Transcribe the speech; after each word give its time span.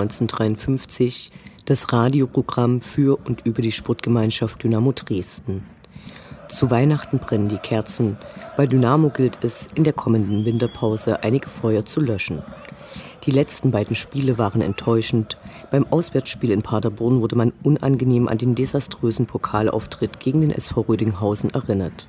1953, 0.00 1.30
das 1.64 1.92
Radioprogramm 1.92 2.80
für 2.80 3.18
und 3.24 3.44
über 3.44 3.62
die 3.62 3.72
Sportgemeinschaft 3.72 4.62
Dynamo 4.62 4.92
Dresden. 4.92 5.64
Zu 6.48 6.70
Weihnachten 6.70 7.18
brennen 7.18 7.48
die 7.48 7.58
Kerzen. 7.58 8.16
Bei 8.56 8.66
Dynamo 8.66 9.10
gilt 9.10 9.38
es, 9.42 9.68
in 9.74 9.84
der 9.84 9.92
kommenden 9.92 10.44
Winterpause 10.44 11.22
einige 11.22 11.48
Feuer 11.48 11.84
zu 11.84 12.00
löschen. 12.00 12.42
Die 13.24 13.30
letzten 13.30 13.70
beiden 13.70 13.94
Spiele 13.94 14.38
waren 14.38 14.62
enttäuschend. 14.62 15.36
Beim 15.70 15.86
Auswärtsspiel 15.90 16.50
in 16.50 16.62
Paderborn 16.62 17.20
wurde 17.20 17.36
man 17.36 17.52
unangenehm 17.62 18.28
an 18.28 18.38
den 18.38 18.54
desaströsen 18.54 19.26
Pokalauftritt 19.26 20.20
gegen 20.20 20.40
den 20.40 20.50
SV 20.50 20.82
Rödinghausen 20.82 21.50
erinnert. 21.50 22.06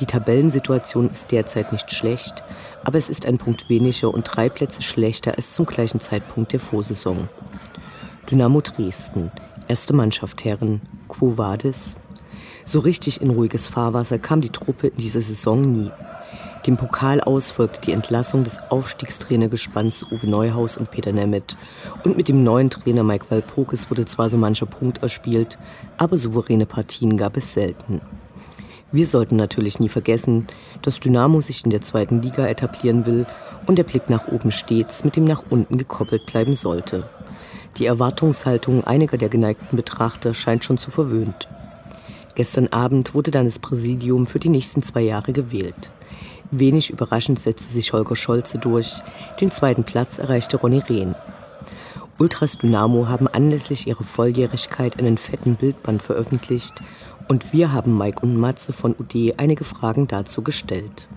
Die 0.00 0.06
Tabellensituation 0.06 1.08
ist 1.10 1.30
derzeit 1.30 1.70
nicht 1.70 1.92
schlecht, 1.92 2.42
aber 2.82 2.98
es 2.98 3.08
ist 3.08 3.26
ein 3.26 3.38
Punkt 3.38 3.68
weniger 3.68 4.12
und 4.12 4.24
drei 4.24 4.48
Plätze 4.48 4.82
schlechter 4.82 5.36
als 5.36 5.54
zum 5.54 5.66
gleichen 5.66 6.00
Zeitpunkt 6.00 6.52
der 6.52 6.60
Vorsaison. 6.60 7.28
Dynamo 8.28 8.60
Dresden, 8.60 9.30
erste 9.68 9.94
Mannschaft 9.94 10.44
Herren, 10.44 10.80
Quo 11.08 11.38
Vadis? 11.38 11.94
So 12.64 12.80
richtig 12.80 13.20
in 13.20 13.30
ruhiges 13.30 13.68
Fahrwasser 13.68 14.18
kam 14.18 14.40
die 14.40 14.50
Truppe 14.50 14.88
in 14.88 14.96
dieser 14.96 15.20
Saison 15.20 15.60
nie. 15.60 15.90
Dem 16.66 16.78
Pokal 16.78 17.20
aus 17.20 17.50
folgte 17.50 17.82
die 17.82 17.92
Entlassung 17.92 18.42
des 18.42 18.58
Aufstiegstrainergespanns 18.70 20.02
Uwe 20.10 20.26
Neuhaus 20.26 20.78
und 20.78 20.90
Peter 20.90 21.12
Nemeth. 21.12 21.58
Und 22.04 22.16
mit 22.16 22.28
dem 22.28 22.42
neuen 22.42 22.70
Trainer 22.70 23.04
Mike 23.04 23.26
Walpokes 23.28 23.90
wurde 23.90 24.06
zwar 24.06 24.30
so 24.30 24.38
mancher 24.38 24.64
Punkt 24.64 25.02
erspielt, 25.02 25.58
aber 25.98 26.16
souveräne 26.16 26.64
Partien 26.64 27.18
gab 27.18 27.36
es 27.36 27.52
selten. 27.52 28.00
Wir 28.94 29.06
sollten 29.06 29.34
natürlich 29.34 29.80
nie 29.80 29.88
vergessen, 29.88 30.46
dass 30.82 31.00
Dynamo 31.00 31.40
sich 31.40 31.64
in 31.64 31.70
der 31.70 31.80
zweiten 31.80 32.22
Liga 32.22 32.46
etablieren 32.46 33.06
will 33.06 33.26
und 33.66 33.76
der 33.76 33.82
Blick 33.82 34.08
nach 34.08 34.28
oben 34.28 34.52
stets 34.52 35.02
mit 35.02 35.16
dem 35.16 35.24
nach 35.24 35.42
unten 35.50 35.78
gekoppelt 35.78 36.26
bleiben 36.26 36.54
sollte. 36.54 37.10
Die 37.76 37.86
Erwartungshaltung 37.86 38.84
einiger 38.84 39.16
der 39.16 39.28
geneigten 39.28 39.74
Betrachter 39.74 40.32
scheint 40.32 40.64
schon 40.64 40.78
zu 40.78 40.92
verwöhnt. 40.92 41.48
Gestern 42.36 42.68
Abend 42.68 43.16
wurde 43.16 43.32
dann 43.32 43.46
das 43.46 43.58
Präsidium 43.58 44.28
für 44.28 44.38
die 44.38 44.48
nächsten 44.48 44.84
zwei 44.84 45.00
Jahre 45.00 45.32
gewählt. 45.32 45.90
Wenig 46.52 46.90
überraschend 46.90 47.40
setzte 47.40 47.72
sich 47.72 47.92
Holger 47.92 48.14
Scholze 48.14 48.58
durch. 48.58 49.00
Den 49.40 49.50
zweiten 49.50 49.82
Platz 49.82 50.18
erreichte 50.18 50.56
Ronny 50.58 50.78
Rehn. 50.78 51.16
Ultras 52.16 52.58
Dynamo 52.58 53.08
haben 53.08 53.26
anlässlich 53.26 53.88
ihrer 53.88 54.04
Volljährigkeit 54.04 55.00
einen 55.00 55.18
fetten 55.18 55.56
Bildband 55.56 56.00
veröffentlicht 56.00 56.74
und 57.28 57.52
wir 57.52 57.72
haben 57.72 57.96
Mike 57.96 58.20
und 58.22 58.36
Matze 58.36 58.72
von 58.72 58.94
UD 58.98 59.34
einige 59.38 59.64
Fragen 59.64 60.06
dazu 60.06 60.42
gestellt. 60.42 61.08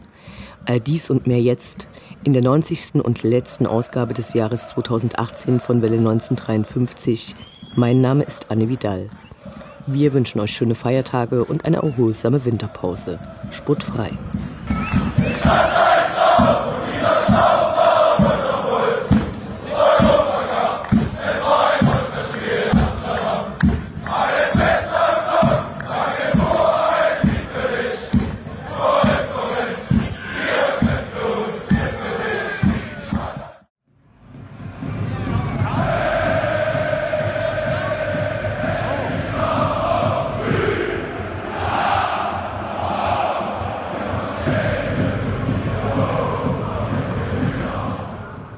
All 0.65 0.79
dies 0.79 1.09
und 1.09 1.27
mehr 1.27 1.41
jetzt 1.41 1.87
in 2.23 2.33
der 2.33 2.43
90. 2.43 2.95
und 2.95 3.23
letzten 3.23 3.65
Ausgabe 3.65 4.13
des 4.13 4.33
Jahres 4.33 4.69
2018 4.69 5.59
von 5.59 5.81
Welle 5.81 5.97
1953. 5.97 7.35
Mein 7.75 8.01
Name 8.01 8.23
ist 8.23 8.51
Anne 8.51 8.67
Vidal. 8.67 9.09
Wir 9.85 10.11
wünschen 10.11 10.41
euch 10.41 10.51
schöne 10.51 10.75
Feiertage 10.75 11.45
und 11.45 11.63
eine 11.63 11.77
erholsame 11.77 12.43
Winterpause. 12.43 13.19
Sportfrei. 13.51 14.11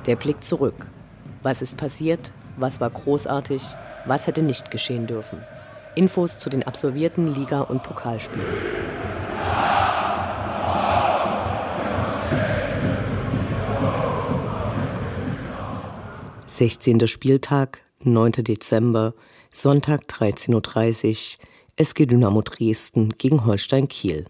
Der 0.10 0.16
Blick 0.16 0.44
zurück. 0.44 0.88
Was 1.44 1.62
ist 1.62 1.78
passiert? 1.78 2.34
Was 2.58 2.82
war 2.82 2.90
großartig? 2.90 3.62
Was 4.08 4.26
hätte 4.26 4.42
nicht 4.42 4.72
geschehen 4.72 5.06
dürfen? 5.06 5.44
Infos 5.94 6.40
zu 6.40 6.50
den 6.50 6.64
absolvierten 6.64 7.36
Liga- 7.36 7.62
und 7.62 7.84
Pokalspielen. 7.84 8.44
Sechzehnter 16.48 17.06
Spieltag, 17.06 17.84
9. 18.04 18.32
Dezember, 18.32 19.14
Sonntag 19.52 20.06
13.30 20.10 21.38
Uhr, 21.38 21.46
SG 21.76 22.08
Dynamo 22.08 22.42
Dresden 22.42 23.14
gegen 23.20 23.46
Holstein 23.46 23.88
Kiel. 23.88 24.26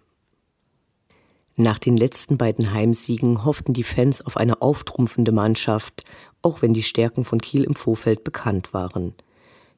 Nach 1.62 1.78
den 1.78 1.98
letzten 1.98 2.38
beiden 2.38 2.72
Heimsiegen 2.72 3.44
hofften 3.44 3.74
die 3.74 3.84
Fans 3.84 4.22
auf 4.22 4.38
eine 4.38 4.62
auftrumpfende 4.62 5.34
Mannschaft, 5.34 6.06
auch 6.42 6.62
wenn 6.62 6.74
die 6.74 6.84
Stärken 6.84 7.26
von 7.26 7.42
Kiel 7.42 7.66
im 7.66 7.76
Vorfeld 7.76 8.24
bekannt 8.24 8.74
waren. 8.74 9.14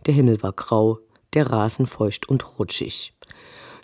Der 0.06 0.14
Himmel 0.14 0.44
war 0.44 0.52
grau, 0.52 1.00
der 1.34 1.50
Rasen 1.50 1.88
feucht 1.88 2.30
und 2.30 2.60
rutschig. 2.60 3.16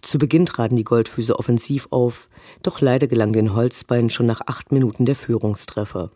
Zu 0.04 0.20
Beginn 0.20 0.46
traten 0.46 0.76
die 0.76 0.84
Goldfüße 0.84 1.40
offensiv 1.40 1.88
auf, 1.90 2.28
doch 2.62 2.82
leider 2.82 3.08
gelang 3.08 3.34
den 3.34 3.56
Holzbeinen 3.56 4.12
schon 4.12 4.28
nach 4.28 4.42
acht 4.46 4.72
Minuten 4.72 5.06
der 5.06 5.16
Führungstreffer. 5.16 6.12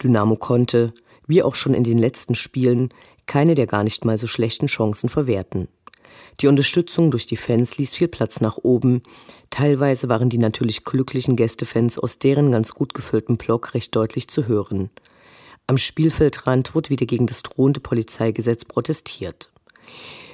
Dynamo 0.00 0.36
konnte, 0.36 0.94
wie 1.26 1.42
auch 1.42 1.56
schon 1.56 1.74
in 1.74 1.82
den 1.82 1.98
letzten 1.98 2.36
Spielen, 2.36 2.90
keine 3.26 3.56
der 3.56 3.66
gar 3.66 3.82
nicht 3.82 4.04
mal 4.04 4.18
so 4.18 4.28
schlechten 4.28 4.68
Chancen 4.68 5.08
verwerten. 5.08 5.66
Die 6.40 6.46
Unterstützung 6.46 7.10
durch 7.10 7.26
die 7.26 7.36
Fans 7.36 7.78
ließ 7.78 7.94
viel 7.94 8.08
Platz 8.08 8.40
nach 8.40 8.58
oben. 8.58 9.02
Teilweise 9.50 10.08
waren 10.08 10.28
die 10.28 10.38
natürlich 10.38 10.84
glücklichen 10.84 11.36
Gästefans 11.36 11.98
aus 11.98 12.18
deren 12.18 12.50
ganz 12.50 12.74
gut 12.74 12.94
gefüllten 12.94 13.36
Block 13.36 13.74
recht 13.74 13.94
deutlich 13.94 14.28
zu 14.28 14.48
hören. 14.48 14.90
Am 15.66 15.78
Spielfeldrand 15.78 16.74
wurde 16.74 16.90
wieder 16.90 17.06
gegen 17.06 17.26
das 17.26 17.42
drohende 17.42 17.80
Polizeigesetz 17.80 18.64
protestiert. 18.64 19.50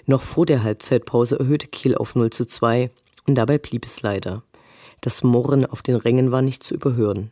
Noch 0.06 0.22
vor 0.22 0.46
der 0.46 0.62
Halbzeitpause 0.62 1.38
erhöhte 1.38 1.66
Kiel 1.66 1.94
auf 1.94 2.14
0 2.14 2.30
zu 2.30 2.46
2 2.46 2.90
und 3.26 3.34
dabei 3.34 3.58
blieb 3.58 3.84
es 3.84 4.00
leider. 4.00 4.42
Das 5.00 5.22
Murren 5.22 5.66
auf 5.66 5.82
den 5.82 5.96
Rängen 5.96 6.32
war 6.32 6.42
nicht 6.42 6.62
zu 6.62 6.74
überhören. 6.74 7.30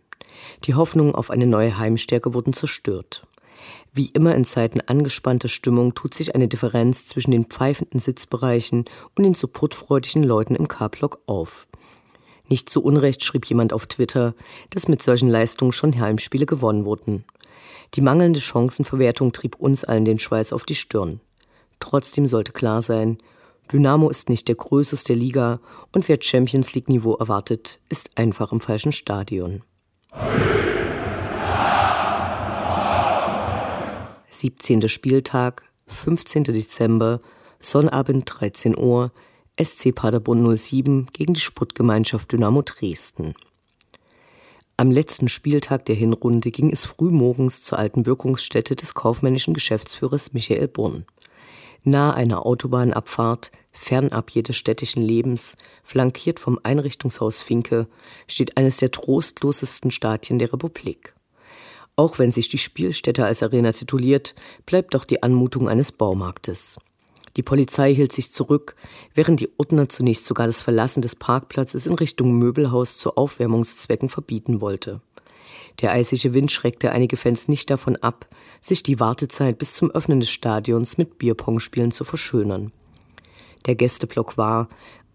Die 0.64 0.74
Hoffnungen 0.74 1.14
auf 1.14 1.30
eine 1.30 1.46
neue 1.46 1.78
Heimstärke 1.78 2.34
wurden 2.34 2.52
zerstört. 2.52 3.22
Wie 3.93 4.10
immer 4.12 4.34
in 4.34 4.44
Zeiten 4.44 4.81
angespannter 4.81 5.49
Stimmung 5.49 5.94
tut 5.94 6.15
sich 6.15 6.34
eine 6.34 6.49
Differenz 6.49 7.06
zwischen 7.06 7.31
den 7.31 7.47
pfeifenden 7.47 8.00
Sitzbereichen 8.00 8.85
und 9.14 9.25
den 9.25 9.35
supportfreudigen 9.35 10.23
Leuten 10.23 10.55
im 10.55 10.69
K-Block 10.69 11.20
auf. 11.26 11.67
Nicht 12.49 12.70
zu 12.70 12.82
Unrecht 12.82 13.25
schrieb 13.25 13.46
jemand 13.46 13.73
auf 13.73 13.87
Twitter, 13.87 14.35
dass 14.70 14.88
mit 14.88 15.02
solchen 15.02 15.29
Leistungen 15.29 15.73
schon 15.73 15.99
Heimspiele 15.99 16.46
gewonnen 16.46 16.85
wurden. 16.85 17.25
Die 17.94 18.00
mangelnde 18.00 18.40
Chancenverwertung 18.40 19.32
trieb 19.32 19.56
uns 19.56 19.85
allen 19.85 20.05
den 20.05 20.19
Schweiß 20.19 20.52
auf 20.52 20.64
die 20.64 20.75
Stirn. 20.75 21.20
Trotzdem 21.81 22.26
sollte 22.26 22.52
klar 22.52 22.82
sein, 22.82 23.19
Dynamo 23.73 24.08
ist 24.08 24.29
nicht 24.29 24.46
der 24.49 24.55
größte 24.55 24.96
der 25.08 25.17
Liga 25.17 25.61
und 25.93 26.08
wer 26.08 26.19
Champions 26.20 26.75
League 26.75 26.88
Niveau 26.88 27.14
erwartet, 27.14 27.81
ist 27.88 28.11
einfach 28.14 28.52
im 28.52 28.61
falschen 28.61 28.93
Stadion. 28.93 29.62
17. 34.41 34.88
Spieltag, 34.88 35.62
15. 35.87 36.44
Dezember, 36.44 37.21
Sonnabend 37.59 38.25
13 38.27 38.77
Uhr, 38.77 39.11
SC 39.59 39.94
Paderborn 39.94 40.56
07 40.56 41.06
gegen 41.12 41.35
die 41.35 41.41
Sportgemeinschaft 41.41 42.31
Dynamo 42.31 42.62
Dresden. 42.62 43.35
Am 44.77 44.91
letzten 44.91 45.29
Spieltag 45.29 45.87
der 45.87 45.94
Hinrunde 45.94 46.50
ging 46.50 46.71
es 46.71 46.85
frühmorgens 46.85 47.62
zur 47.62 47.79
alten 47.79 48.05
Wirkungsstätte 48.05 48.77
des 48.77 48.93
kaufmännischen 48.93 49.55
Geschäftsführers 49.55 50.35
Michael 50.35 50.69
Brunn. 50.69 51.06
Nahe 51.83 52.12
einer 52.12 52.44
Autobahnabfahrt, 52.44 53.53
fernab 53.73 54.31
jedes 54.31 54.56
städtischen 54.56 55.03
Lebens, 55.03 55.56
flankiert 55.83 56.41
vom 56.41 56.61
Einrichtungshaus 56.62 57.41
Finke, 57.41 57.88
steht 58.29 58.59
eines 58.59 58.77
der 58.77 58.91
trostlosesten 58.91 59.91
Stadien 59.91 60.38
der 60.38 60.53
Republik. 60.53 61.15
Auch 61.96 62.19
wenn 62.19 62.31
sich 62.31 62.48
die 62.48 62.58
Spielstätte 62.58 63.25
als 63.25 63.43
Arena 63.43 63.72
tituliert, 63.72 64.34
bleibt 64.66 64.94
doch 64.94 65.04
die 65.04 65.22
Anmutung 65.22 65.66
eines 65.69 65.93
Baumarktes. 65.93 66.76
Die 67.37 67.43
Polizei 67.43 67.94
hielt 67.94 68.12
sich 68.12 68.31
zurück, 68.32 68.76
während 69.14 69.40
die 69.40 69.50
Ordner 69.58 69.88
zunächst 69.88 70.26
sogar 70.26 70.46
das 70.46 70.62
Verlassen 70.62 71.02
des 71.02 71.16
Parkplatzes 71.16 71.87
in 71.87 71.94
Richtung 71.94 72.38
Möbelhaus 72.38 72.96
zu 72.98 73.16
Aufwärmungszwecken 73.16 74.08
verbieten 74.08 74.60
wollte. 74.60 75.00
Der 75.81 75.93
eisige 75.93 76.32
Wind 76.32 76.50
schreckte 76.50 76.93
einige 76.93 77.16
Fans 77.16 77.48
nicht 77.48 77.69
davon 77.70 77.96
ab, 77.96 78.26
sich 78.60 78.82
die 78.82 79.00
Wartezeit 79.00 79.58
bis 79.58 79.75
zum 79.75 79.90
Öffnen 79.90 80.20
des 80.20 80.31
Stadions 80.31 80.96
mit 80.96 81.19
Bierpongspielen 81.19 81.90
zu 81.90 82.04
verschönern. 82.04 82.72
Der 83.66 83.75
Gästeblock 83.75 84.38
war, 84.38 84.69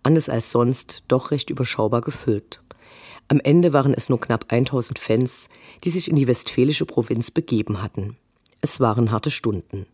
anders 0.04 0.30
als 0.30 0.52
sonst, 0.52 1.04
doch 1.08 1.32
recht 1.32 1.50
überschaubar 1.50 2.02
gefüllt. 2.02 2.62
Am 3.32 3.40
Ende 3.40 3.72
waren 3.72 3.94
es 3.94 4.10
nur 4.10 4.20
knapp 4.20 4.48
1000 4.50 5.00
Fans, 5.00 5.48
die 5.86 5.90
sich 5.90 6.10
in 6.10 6.18
die 6.18 6.28
westfälische 6.28 6.86
Provinz 6.86 7.32
begeben 7.32 7.82
hatten. 7.82 8.18
Es 8.60 8.82
waren 8.82 9.10
harte 9.10 9.32
Stunden. 9.32 9.86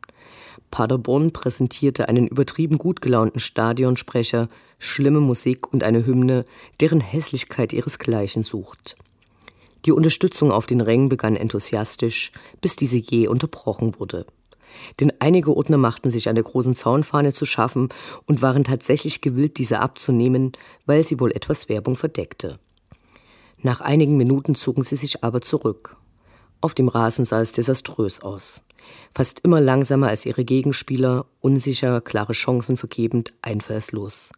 Paderborn 0.71 1.29
präsentierte 1.29 2.09
einen 2.09 2.27
übertrieben 2.27 2.79
gut 2.79 2.99
gelaunten 2.99 3.39
Stadionsprecher, 3.39 4.49
schlimme 4.79 5.19
Musik 5.19 5.71
und 5.71 5.83
eine 5.83 6.03
Hymne, 6.07 6.47
deren 6.79 6.99
Hässlichkeit 6.99 7.73
ihresgleichen 7.73 8.41
sucht. 8.41 8.95
Die 9.85 9.91
Unterstützung 9.91 10.51
auf 10.51 10.65
den 10.65 10.81
Rängen 10.81 11.07
begann 11.07 11.35
enthusiastisch, 11.35 12.31
bis 12.59 12.75
diese 12.75 12.97
je 12.97 13.27
unterbrochen 13.27 13.99
wurde. 13.99 14.25
Denn 14.99 15.13
einige 15.19 15.55
Ordner 15.55 15.77
machten 15.77 16.09
sich 16.09 16.27
an 16.27 16.33
der 16.33 16.43
großen 16.43 16.73
Zaunfahne 16.73 17.33
zu 17.33 17.45
schaffen 17.45 17.89
und 18.25 18.41
waren 18.41 18.63
tatsächlich 18.63 19.21
gewillt, 19.21 19.59
diese 19.59 19.77
abzunehmen, 19.77 20.53
weil 20.87 21.03
sie 21.03 21.19
wohl 21.19 21.31
etwas 21.33 21.69
Werbung 21.69 21.95
verdeckte. 21.95 22.57
Nach 23.61 23.81
einigen 23.81 24.17
Minuten 24.17 24.55
zogen 24.55 24.83
sie 24.83 24.95
sich 24.95 25.23
aber 25.23 25.41
zurück. 25.41 25.97
Auf 26.61 26.73
dem 26.73 26.87
Rasen 26.87 27.25
sah 27.25 27.41
es 27.41 27.51
desaströs 27.51 28.21
aus. 28.21 28.61
Fast 29.13 29.41
immer 29.41 29.61
langsamer 29.61 30.07
als 30.07 30.25
ihre 30.25 30.45
Gegenspieler, 30.45 31.25
unsicher, 31.41 32.01
klare 32.01 32.33
Chancen 32.33 32.77
vergebend, 32.77 33.33
einfallslos. 33.41 34.31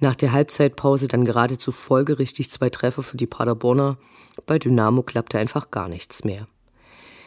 Nach 0.00 0.14
der 0.14 0.32
Halbzeitpause 0.32 1.08
dann 1.08 1.24
geradezu 1.24 1.72
folgerichtig 1.72 2.50
zwei 2.50 2.70
Treffer 2.70 3.02
für 3.02 3.16
die 3.16 3.26
Paderborner. 3.26 3.96
Bei 4.46 4.58
Dynamo 4.58 5.02
klappte 5.02 5.38
einfach 5.38 5.70
gar 5.70 5.88
nichts 5.88 6.24
mehr. 6.24 6.46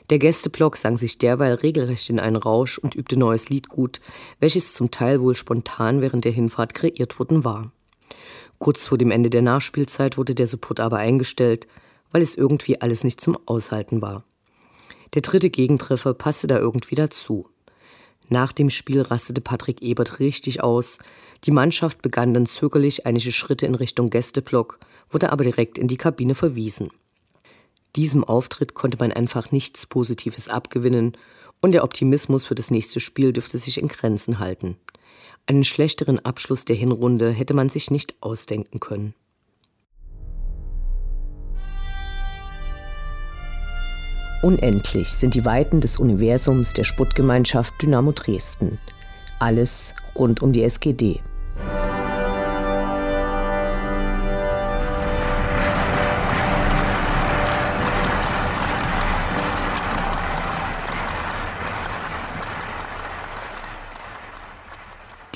Der 0.09 0.19
Gästeblock 0.19 0.77
sang 0.77 0.97
sich 0.97 1.17
derweil 1.17 1.55
regelrecht 1.55 2.09
in 2.09 2.19
einen 2.19 2.37
Rausch 2.37 2.77
und 2.77 2.95
übte 2.95 3.17
neues 3.17 3.49
Liedgut, 3.49 3.99
welches 4.39 4.73
zum 4.73 4.89
Teil 4.89 5.21
wohl 5.21 5.35
spontan 5.35 6.01
während 6.01 6.25
der 6.25 6.31
Hinfahrt 6.31 6.73
kreiert 6.73 7.19
worden 7.19 7.43
war. 7.43 7.71
Kurz 8.59 8.85
vor 8.87 8.97
dem 8.97 9.11
Ende 9.11 9.29
der 9.29 9.41
Nachspielzeit 9.41 10.17
wurde 10.17 10.35
der 10.35 10.47
Support 10.47 10.79
aber 10.79 10.97
eingestellt, 10.97 11.67
weil 12.11 12.21
es 12.21 12.35
irgendwie 12.35 12.81
alles 12.81 13.03
nicht 13.03 13.21
zum 13.21 13.37
Aushalten 13.45 14.01
war. 14.01 14.23
Der 15.13 15.21
dritte 15.21 15.49
Gegentreffer 15.49 16.13
passte 16.13 16.47
da 16.47 16.57
irgendwie 16.57 16.95
dazu. 16.95 17.47
Nach 18.29 18.51
dem 18.51 18.69
Spiel 18.69 19.01
rastete 19.01 19.39
Patrick 19.39 19.81
Ebert 19.81 20.19
richtig 20.19 20.61
aus. 20.61 20.97
Die 21.45 21.51
Mannschaft 21.51 22.01
begann 22.01 22.33
dann 22.33 22.45
zögerlich 22.45 23.05
einige 23.05 23.31
Schritte 23.31 23.65
in 23.65 23.75
Richtung 23.75 24.09
Gästeblock, 24.09 24.79
wurde 25.09 25.31
aber 25.31 25.43
direkt 25.43 25.77
in 25.77 25.87
die 25.87 25.97
Kabine 25.97 26.35
verwiesen. 26.35 26.89
Diesem 27.95 28.23
Auftritt 28.23 28.73
konnte 28.73 28.97
man 28.97 29.13
einfach 29.13 29.51
nichts 29.51 29.85
Positives 29.85 30.49
abgewinnen 30.49 31.17
und 31.61 31.71
der 31.71 31.83
Optimismus 31.83 32.45
für 32.45 32.55
das 32.55 32.69
nächste 32.69 32.99
Spiel 32.99 33.31
dürfte 33.31 33.57
sich 33.57 33.77
in 33.77 33.87
Grenzen 33.87 34.39
halten. 34.39 34.77
Einen 35.45 35.63
schlechteren 35.63 36.19
Abschluss 36.19 36.65
der 36.65 36.75
Hinrunde 36.75 37.31
hätte 37.31 37.53
man 37.53 37.69
sich 37.69 37.91
nicht 37.91 38.15
ausdenken 38.21 38.79
können. 38.79 39.13
Unendlich 44.43 45.09
sind 45.09 45.33
die 45.33 45.45
Weiten 45.45 45.81
des 45.81 45.97
Universums 45.97 46.73
der 46.73 46.83
Sputtgemeinschaft 46.83 47.81
Dynamo 47.81 48.11
Dresden. 48.11 48.77
Alles 49.39 49.93
rund 50.15 50.41
um 50.41 50.51
die 50.51 50.63
SGD. 50.63 51.21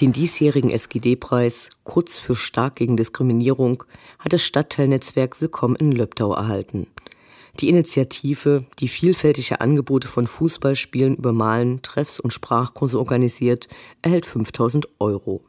Den 0.02 0.14
diesjährigen 0.14 0.72
SGD-Preis, 0.72 1.70
kurz 1.84 2.18
für 2.18 2.34
stark 2.34 2.78
gegen 2.78 2.98
Diskriminierung, 2.98 3.84
hat 4.18 4.34
das 4.34 4.42
Stadtteilnetzwerk 4.42 5.40
Willkommen 5.42 5.76
in 5.76 5.92
Löbdau 5.92 6.34
erhalten. 6.34 6.88
Die 7.60 7.70
Initiative, 7.70 8.66
die 8.80 8.88
vielfältige 8.88 9.62
Angebote 9.62 10.08
von 10.08 10.26
Fußballspielen 10.26 11.18
über 11.18 11.34
Malen, 11.34 11.84
Treffs 11.84 12.20
und 12.20 12.34
Sprachkurse 12.34 12.98
organisiert, 12.98 13.68
erhält 14.02 14.26
5000 14.26 14.88
Euro. 14.98 15.44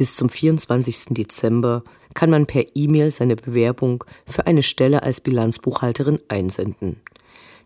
Bis 0.00 0.16
zum 0.16 0.30
24. 0.30 1.08
Dezember 1.10 1.84
kann 2.14 2.30
man 2.30 2.46
per 2.46 2.64
E-Mail 2.74 3.10
seine 3.10 3.36
Bewerbung 3.36 4.02
für 4.24 4.46
eine 4.46 4.62
Stelle 4.62 5.02
als 5.02 5.20
Bilanzbuchhalterin 5.20 6.20
einsenden. 6.28 6.96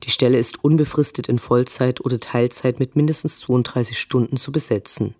Die 0.02 0.10
Stelle 0.10 0.38
ist 0.38 0.64
unbefristet 0.64 1.28
in 1.28 1.38
Vollzeit 1.38 2.04
oder 2.04 2.18
Teilzeit 2.18 2.80
mit 2.80 2.96
mindestens 2.96 3.38
32 3.38 3.96
Stunden 3.96 4.36
zu 4.36 4.50
besetzen. 4.50 5.14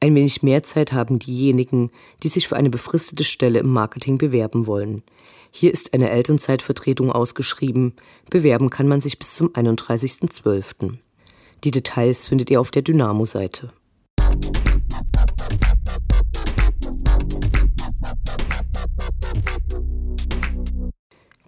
Ein 0.00 0.16
wenig 0.16 0.42
mehr 0.42 0.64
Zeit 0.64 0.92
haben 0.92 1.20
diejenigen, 1.20 1.92
die 2.24 2.28
sich 2.28 2.48
für 2.48 2.56
eine 2.56 2.70
befristete 2.70 3.22
Stelle 3.22 3.60
im 3.60 3.72
Marketing 3.72 4.18
bewerben 4.18 4.66
wollen. 4.66 5.04
Hier 5.52 5.72
ist 5.72 5.94
eine 5.94 6.10
Elternzeitvertretung 6.10 7.12
ausgeschrieben. 7.12 7.92
Bewerben 8.28 8.70
kann 8.70 8.88
man 8.88 9.00
sich 9.00 9.20
bis 9.20 9.36
zum 9.36 9.50
31.12. 9.50 10.94
Die 11.62 11.70
Details 11.70 12.26
findet 12.26 12.50
ihr 12.50 12.60
auf 12.60 12.72
der 12.72 12.82
Dynamo-Seite. 12.82 13.72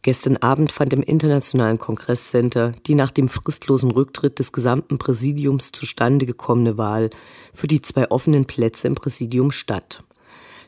Gestern 0.02 0.38
Abend 0.38 0.72
fand 0.72 0.94
im 0.94 1.02
Internationalen 1.02 1.76
Kongresscenter 1.76 2.72
die 2.86 2.94
nach 2.94 3.10
dem 3.10 3.28
fristlosen 3.28 3.90
Rücktritt 3.90 4.38
des 4.38 4.50
gesamten 4.50 4.96
Präsidiums 4.96 5.72
zustande 5.72 6.24
gekommene 6.24 6.78
Wahl 6.78 7.10
für 7.52 7.66
die 7.66 7.82
zwei 7.82 8.10
offenen 8.10 8.46
Plätze 8.46 8.88
im 8.88 8.94
Präsidium 8.94 9.50
statt. 9.50 10.02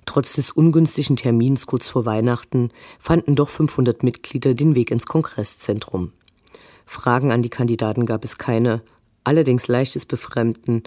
Trotz 0.05 0.35
des 0.35 0.51
ungünstigen 0.51 1.17
Termins 1.17 1.67
kurz 1.67 1.89
vor 1.89 2.05
Weihnachten 2.05 2.71
fanden 2.99 3.35
doch 3.35 3.49
500 3.49 4.03
Mitglieder 4.03 4.53
den 4.53 4.75
Weg 4.75 4.91
ins 4.91 5.07
Kongresszentrum. 5.07 6.13
Fragen 6.85 7.33
an 7.33 7.41
die 7.41 7.49
Kandidaten 7.49 8.05
gab 8.05 8.25
es 8.25 8.37
keine, 8.37 8.83
allerdings 9.25 9.67
leichtes 9.67 10.05
Befremden, 10.05 10.83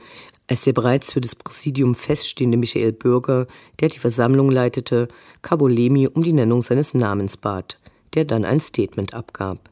als 0.48 0.66
der 0.66 0.74
bereits 0.74 1.14
für 1.14 1.22
das 1.22 1.34
Präsidium 1.34 1.96
feststehende 1.96 2.58
Michael 2.58 2.92
Bürger, 2.92 3.48
der 3.80 3.90
die 3.90 3.98
Versammlung 3.98 4.52
leitete, 4.52 5.08
Cabolemi 5.42 6.08
um 6.08 6.22
die 6.22 6.34
Nennung 6.34 6.62
seines 6.62 6.94
Namens 6.94 7.38
bat– 7.38 7.80
der 8.14 8.26
dann 8.26 8.46
ein 8.46 8.60
Statement 8.60 9.14
abgab. 9.14 9.70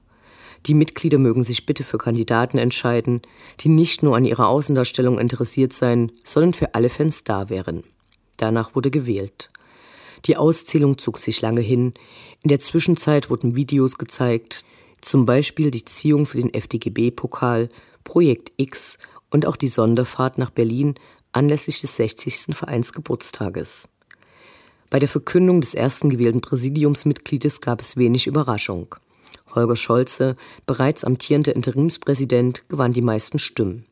Die 0.65 0.73
Mitglieder 0.73 1.17
mögen 1.17 1.43
sich 1.43 1.65
bitte 1.65 1.83
für 1.83 1.97
Kandidaten 1.97 2.57
entscheiden, 2.57 3.21
die 3.59 3.69
nicht 3.69 4.01
nur 4.01 4.15
an 4.15 4.25
ihrer 4.25 4.47
Außendarstellung 4.47 5.19
interessiert 5.19 5.73
seien, 5.73 6.11
sondern 6.23 6.53
für 6.53 6.73
alle 6.73 6.89
Fans 6.89 7.23
da 7.23 7.49
wären. 7.49 7.83
Danach 8.37 8.75
wurde 8.75 8.89
gewählt. 8.89 9.49
Die 10.25 10.37
Auszählung 10.37 10.97
zog 10.97 11.17
sich 11.17 11.41
lange 11.41 11.61
hin. 11.61 11.93
In 12.41 12.47
der 12.47 12.59
Zwischenzeit 12.59 13.29
wurden 13.29 13.55
Videos 13.55 13.97
gezeigt, 13.97 14.63
zum 15.01 15.25
Beispiel 15.25 15.69
die 15.69 15.83
Ziehung 15.83 16.25
für 16.25 16.37
den 16.37 16.53
FDGB-Pokal, 16.53 17.67
Projekt 18.05 18.53
X 18.55 18.97
und 19.29 19.45
auch 19.45 19.57
die 19.57 19.67
Sonderfahrt 19.67 20.37
nach 20.37 20.49
Berlin 20.49 20.95
anlässlich 21.33 21.81
des 21.81 21.97
60. 21.97 22.55
Vereinsgeburtstages. 22.55 23.89
Bei 24.93 24.99
der 24.99 25.09
Verkündung 25.09 25.59
des 25.59 25.73
ersten 25.73 26.11
gewählten 26.11 26.41
Präsidiumsmitgliedes 26.41 27.61
gab 27.61 27.81
es 27.81 27.97
wenig 27.97 28.27
Überraschung. 28.27 28.93
Holger 29.55 29.75
Scholze, 29.75 30.35
bereits 30.67 31.03
amtierender 31.03 31.55
Interimspräsident, 31.55 32.69
gewann 32.69 32.93
die 32.93 33.01
meisten 33.01 33.39
Stimmen. 33.39 33.85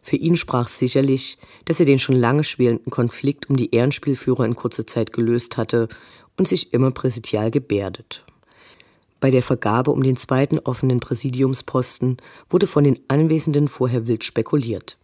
Für 0.00 0.14
ihn 0.14 0.36
sprach 0.36 0.68
sicherlich, 0.68 1.38
dass 1.64 1.80
er 1.80 1.86
den 1.86 1.98
schon 1.98 2.14
lange 2.14 2.44
schwelenden 2.44 2.92
Konflikt 2.92 3.50
um 3.50 3.56
die 3.56 3.74
Ehrenspielführer 3.74 4.44
in 4.44 4.54
kurzer 4.54 4.86
Zeit 4.86 5.12
gelöst 5.12 5.56
hatte 5.56 5.88
und 6.36 6.46
sich 6.46 6.72
immer 6.72 6.92
präsidial 6.92 7.50
gebärdet. 7.50 8.24
Bei 9.18 9.32
der 9.32 9.42
Vergabe 9.42 9.90
um 9.90 10.04
den 10.04 10.16
zweiten 10.16 10.60
offenen 10.60 11.00
Präsidiumsposten 11.00 12.18
wurde 12.48 12.68
von 12.68 12.84
den 12.84 13.00
Anwesenden 13.08 13.66
vorher 13.66 14.06
wild 14.06 14.22
spekuliert. 14.22 14.98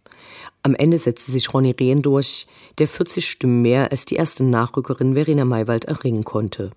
Am 0.63 0.75
Ende 0.75 0.97
setzte 0.97 1.31
sich 1.31 1.53
Ronny 1.53 1.71
Rehn 1.71 2.01
durch, 2.01 2.47
der 2.77 2.87
40 2.87 3.29
Stimmen 3.29 3.61
mehr 3.61 3.91
als 3.91 4.05
die 4.05 4.15
erste 4.15 4.43
Nachrückerin 4.43 5.13
Verena 5.13 5.45
Maywald 5.45 5.85
erringen 5.85 6.23
konnte. 6.23 6.71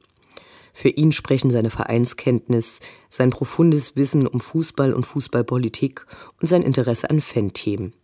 Für 0.72 0.90
ihn 0.90 1.10
sprechen 1.10 1.50
seine 1.50 1.70
Vereinskenntnis, 1.70 2.78
sein 3.08 3.30
profundes 3.30 3.96
Wissen 3.96 4.26
um 4.26 4.40
Fußball 4.40 4.92
und 4.92 5.06
Fußballpolitik 5.06 6.06
und 6.40 6.46
sein 6.46 6.62
Interesse 6.62 7.10
an 7.10 7.20
Fan-Themen. 7.20 7.94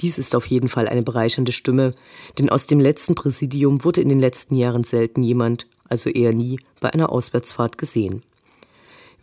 Dies 0.00 0.18
ist 0.18 0.34
auf 0.34 0.46
jeden 0.46 0.68
Fall 0.68 0.88
eine 0.88 1.02
bereichernde 1.02 1.52
Stimme, 1.52 1.92
denn 2.38 2.50
aus 2.50 2.66
dem 2.66 2.80
letzten 2.80 3.14
Präsidium 3.14 3.84
wurde 3.84 4.00
in 4.00 4.08
den 4.08 4.20
letzten 4.20 4.56
Jahren 4.56 4.84
selten 4.84 5.22
jemand, 5.22 5.66
also 5.88 6.10
eher 6.10 6.32
nie, 6.32 6.58
bei 6.80 6.92
einer 6.92 7.10
Auswärtsfahrt 7.10 7.78
gesehen. 7.78 8.22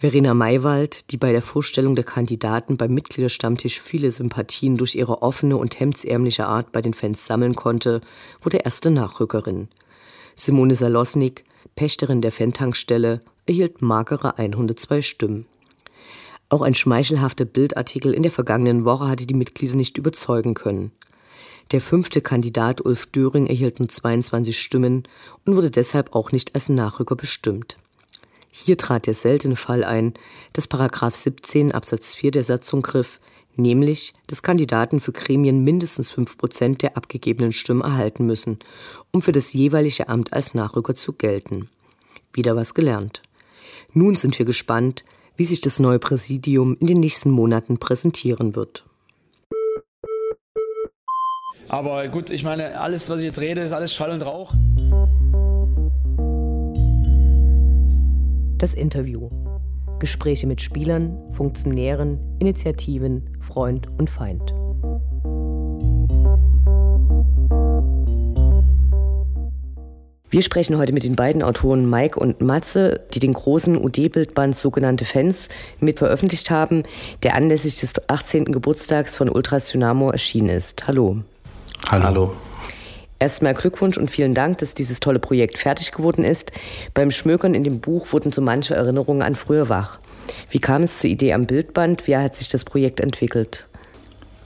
Verena 0.02 0.34
Maywald, 0.34 1.12
die 1.12 1.18
bei 1.18 1.32
der 1.32 1.44
Vorstellung 1.44 1.94
der 1.94 2.04
Kandidaten 2.04 2.76
beim 2.76 2.92
Mitgliederstammtisch 2.92 3.80
viele 3.80 4.10
Sympathien 4.10 4.76
durch 4.76 4.96
ihre 4.96 5.22
offene 5.22 5.58
und 5.58 5.80
hemdsärmliche 5.80 6.48
Art 6.48 6.72
bei 6.72 6.82
den 6.82 6.96
Fans 6.96 7.28
sammeln 7.28 7.54
konnte, 7.54 8.02
wurde 8.42 8.58
erste 8.58 8.90
Nachrückerin. 8.90 9.68
Simone 10.34 10.74
Salosnik, 10.74 11.44
Pächterin 11.76 12.22
der 12.22 12.32
Fan-Tankstelle, 12.32 13.22
erhielt 13.46 13.84
magere 13.84 14.40
102 14.40 15.04
Stimmen. 15.04 15.46
Auch 16.50 16.64
ein 16.64 16.74
schmeichelhafter 16.74 17.46
Bildartikel 17.46 18.16
in 18.16 18.24
der 18.24 18.32
vergangenen 18.32 18.86
Woche 18.86 19.08
hatte 19.08 19.28
die 19.28 19.36
Mitglieder 19.36 19.76
nicht 19.76 20.00
überzeugen 20.00 20.56
können. 20.56 20.92
Der 21.74 21.80
fünfte 21.80 22.22
Kandidat 22.22 22.84
Ulf 22.84 23.06
Döring 23.06 23.46
erhielt 23.46 23.78
nur 23.78 23.88
22 23.88 24.60
Stimmen 24.60 25.04
und 25.46 25.56
wurde 25.56 25.70
deshalb 25.70 26.16
auch 26.16 26.32
nicht 26.32 26.56
als 26.56 26.70
Nachrücker 26.70 27.16
bestimmt. 27.16 27.78
Hier 28.52 28.78
trat 28.78 29.08
der 29.08 29.14
seltene 29.14 29.56
Fall 29.56 29.86
ein, 29.86 30.14
dass 30.52 30.68
Paragraph 30.68 31.16
17 31.16 31.72
Absatz 31.72 32.14
4 32.16 32.32
der 32.32 32.44
Satzung 32.44 32.82
griff, 32.82 33.22
nämlich, 33.56 34.14
dass 34.28 34.44
Kandidaten 34.44 35.00
für 35.00 35.14
Gremien 35.14 35.64
mindestens 35.64 36.12
5 36.12 36.38
Prozent 36.38 36.82
der 36.82 36.98
abgegebenen 36.98 37.54
Stimmen 37.54 37.82
erhalten 37.82 38.26
müssen, 38.26 38.60
um 39.12 39.22
für 39.22 39.32
das 39.32 39.54
jeweilige 39.54 40.10
Amt 40.10 40.34
als 40.34 40.54
Nachrücker 40.54 40.96
zu 40.96 41.14
gelten. 41.14 41.70
Wieder 42.34 42.58
was 42.58 42.74
gelernt. 42.74 43.22
Nun 43.94 44.16
sind 44.16 44.38
wir 44.38 44.46
gespannt, 44.46 45.06
wie 45.38 45.46
sich 45.46 45.62
das 45.62 45.80
neue 45.80 46.00
Präsidium 46.00 46.76
in 46.80 46.88
den 46.88 47.00
nächsten 47.00 47.32
Monaten 47.32 47.78
präsentieren 47.78 48.56
wird. 48.56 48.86
Aber 51.70 52.06
gut, 52.10 52.30
ich 52.30 52.44
meine, 52.44 52.78
alles, 52.82 53.10
was 53.10 53.20
ich 53.20 53.26
jetzt 53.26 53.40
rede, 53.40 53.62
ist 53.62 53.72
alles 53.72 53.94
Schall 53.94 54.12
und 54.12 54.22
Rauch. 54.22 54.54
Das 58.62 58.76
Interview. 58.76 59.28
Gespräche 59.98 60.46
mit 60.46 60.62
Spielern, 60.62 61.18
Funktionären, 61.32 62.20
Initiativen, 62.38 63.36
Freund 63.40 63.88
und 63.98 64.08
Feind. 64.08 64.54
Wir 70.30 70.44
sprechen 70.44 70.78
heute 70.78 70.94
mit 70.94 71.04
den 71.04 71.16
beiden 71.16 71.42
Autoren 71.42 71.90
Mike 71.90 72.20
und 72.20 72.42
Matze, 72.42 73.02
die 73.16 73.20
den 73.20 73.34
großen 73.34 73.84
UD-Bildband 73.84 74.56
Sogenannte 74.56 75.06
Fans 75.06 75.50
mit 75.80 75.98
veröffentlicht 75.98 76.52
haben, 76.52 76.84
der 77.24 77.36
anlässlich 77.36 77.80
des 77.80 77.94
18. 78.12 78.46
Geburtstags 78.46 79.16
von 79.16 79.28
Ultras 79.28 79.72
Dynamo 79.72 80.12
erschienen 80.12 80.50
ist. 80.50 80.86
Hallo. 80.86 81.24
Hallo. 81.88 82.04
Hallo. 82.06 82.34
Erstmal 83.22 83.54
Glückwunsch 83.54 84.00
und 84.00 84.10
vielen 84.10 84.34
Dank, 84.34 84.58
dass 84.58 84.74
dieses 84.74 85.00
tolle 85.00 85.20
Projekt 85.20 85.60
fertig 85.60 85.92
geworden 85.92 86.24
ist. 86.24 86.52
Beim 86.96 87.12
Schmökern 87.12 87.54
in 87.54 87.64
dem 87.64 87.80
Buch 87.80 88.12
wurden 88.14 88.32
so 88.32 88.42
manche 88.42 88.74
Erinnerungen 88.74 89.22
an 89.22 89.36
früher 89.36 89.70
wach. 89.70 90.00
Wie 90.50 90.58
kam 90.58 90.82
es 90.82 90.98
zur 90.98 91.12
Idee 91.12 91.34
am 91.34 91.46
Bildband? 91.46 92.08
Wie 92.08 92.18
hat 92.18 92.36
sich 92.36 92.48
das 92.48 92.66
Projekt 92.66 93.00
entwickelt? 93.00 93.68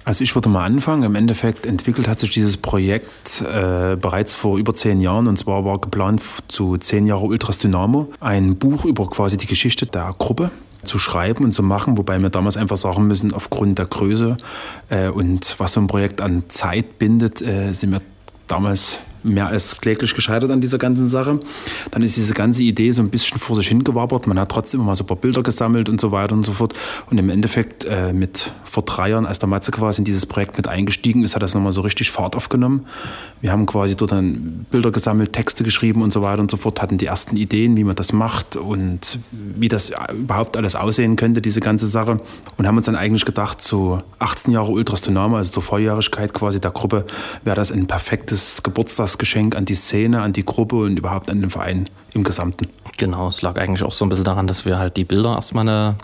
Also 0.03 0.25
ich 0.25 0.35
würde 0.35 0.49
mal 0.49 0.65
anfangen. 0.65 1.03
Im 1.03 1.15
Endeffekt 1.15 1.65
entwickelt 1.65 2.09
hat 2.09 2.19
sich 2.19 2.31
dieses 2.31 2.57
Projekt 2.57 3.41
äh, 3.43 3.95
bereits 3.95 4.33
vor 4.33 4.57
über 4.57 4.73
zehn 4.73 4.99
Jahren 4.99 5.29
und 5.29 5.37
zwar 5.37 5.63
war 5.63 5.79
geplant 5.79 6.21
zu 6.49 6.75
zehn 6.75 7.07
Jahre 7.07 7.23
Ultras 7.27 7.59
Dynamo 7.59 8.09
ein 8.19 8.57
Buch 8.57 8.83
über 8.83 9.09
quasi 9.09 9.37
die 9.37 9.47
Geschichte 9.47 9.85
der 9.85 10.13
Gruppe 10.17 10.51
zu 10.83 10.99
schreiben 10.99 11.45
und 11.45 11.53
zu 11.53 11.63
machen, 11.63 11.97
wobei 11.97 12.19
wir 12.19 12.29
damals 12.29 12.57
einfach 12.57 12.77
sagen 12.77 13.07
müssen, 13.07 13.33
aufgrund 13.33 13.79
der 13.79 13.85
Größe 13.85 14.35
äh, 14.89 15.07
und 15.07 15.55
was 15.59 15.71
so 15.71 15.79
ein 15.79 15.87
Projekt 15.87 16.19
an 16.19 16.43
Zeit 16.49 16.99
bindet, 16.99 17.41
äh, 17.41 17.71
sind 17.71 17.93
wir 17.93 18.01
damals 18.47 18.99
mehr 19.25 19.47
als 19.47 19.81
kläglich 19.81 20.13
gescheitert 20.13 20.51
an 20.51 20.61
dieser 20.61 20.77
ganzen 20.77 21.07
Sache. 21.07 21.39
Dann 21.91 22.01
ist 22.01 22.15
diese 22.15 22.33
ganze 22.33 22.63
Idee 22.63 22.91
so 22.91 23.01
ein 23.01 23.09
bisschen 23.09 23.39
vor 23.39 23.55
sich 23.55 23.67
hingewabert. 23.67 24.27
Man 24.27 24.39
hat 24.39 24.49
trotzdem 24.49 24.79
immer 24.79 24.91
mal 24.91 24.95
so 24.95 25.03
ein 25.03 25.07
paar 25.07 25.17
Bilder 25.17 25.43
gesammelt 25.43 25.89
und 25.89 25.99
so 25.99 26.11
weiter 26.11 26.33
und 26.33 26.45
so 26.45 26.53
fort. 26.53 26.73
Und 27.09 27.17
im 27.17 27.29
Endeffekt 27.29 27.85
äh, 27.85 28.13
mit 28.13 28.51
vor 28.63 28.83
drei 28.83 29.09
Jahren, 29.09 29.25
als 29.25 29.39
der 29.39 29.49
Matze 29.49 29.71
quasi 29.71 30.01
in 30.01 30.05
dieses 30.05 30.25
Projekt 30.25 30.57
mit 30.57 30.67
eingestiegen 30.67 31.23
ist, 31.23 31.35
hat 31.35 31.41
das 31.41 31.53
nochmal 31.53 31.71
so 31.71 31.81
richtig 31.81 32.11
Fahrt 32.11 32.35
aufgenommen. 32.35 32.85
Wir 33.41 33.51
haben 33.51 33.65
quasi 33.65 33.95
dort 33.95 34.11
dann 34.11 34.65
Bilder 34.69 34.91
gesammelt, 34.91 35.33
Texte 35.33 35.63
geschrieben 35.63 36.01
und 36.01 36.11
so 36.11 36.21
weiter 36.21 36.41
und 36.41 36.51
so 36.51 36.57
fort, 36.57 36.81
hatten 36.81 36.97
die 36.97 37.05
ersten 37.05 37.37
Ideen, 37.37 37.77
wie 37.77 37.83
man 37.83 37.95
das 37.95 38.11
macht 38.13 38.55
und 38.57 39.19
wie 39.31 39.69
das 39.69 39.91
überhaupt 40.13 40.57
alles 40.57 40.75
aussehen 40.75 41.15
könnte, 41.15 41.41
diese 41.41 41.61
ganze 41.61 41.87
Sache. 41.87 42.19
Und 42.57 42.67
haben 42.67 42.77
uns 42.77 42.85
dann 42.85 42.95
eigentlich 42.95 43.25
gedacht, 43.25 43.61
so 43.61 44.01
18 44.19 44.53
Jahre 44.53 44.71
Ultras 44.71 45.01
Dynamo, 45.01 45.37
also 45.37 45.51
zur 45.51 45.63
Volljährigkeit 45.63 46.33
quasi 46.33 46.59
der 46.59 46.71
Gruppe, 46.71 47.05
wäre 47.43 47.55
das 47.55 47.71
ein 47.71 47.87
perfektes 47.87 48.61
Geburtstags 48.61 49.14
Geschenk 49.17 49.55
an 49.55 49.65
die 49.65 49.75
Szene, 49.75 50.21
an 50.21 50.33
die 50.33 50.45
Gruppe 50.45 50.77
und 50.77 50.97
überhaupt 50.97 51.29
an 51.29 51.41
den 51.41 51.49
Verein 51.49 51.89
im 52.13 52.23
Gesamten. 52.23 52.67
Genau, 52.97 53.27
es 53.27 53.41
lag 53.41 53.57
eigentlich 53.57 53.83
auch 53.83 53.93
so 53.93 54.05
ein 54.05 54.09
bisschen 54.09 54.25
daran, 54.25 54.47
dass 54.47 54.65
wir 54.65 54.79
halt 54.79 54.97
die 54.97 55.03
Bilder 55.03 55.35
erstmal, 55.35 55.67
eine, 55.67 55.97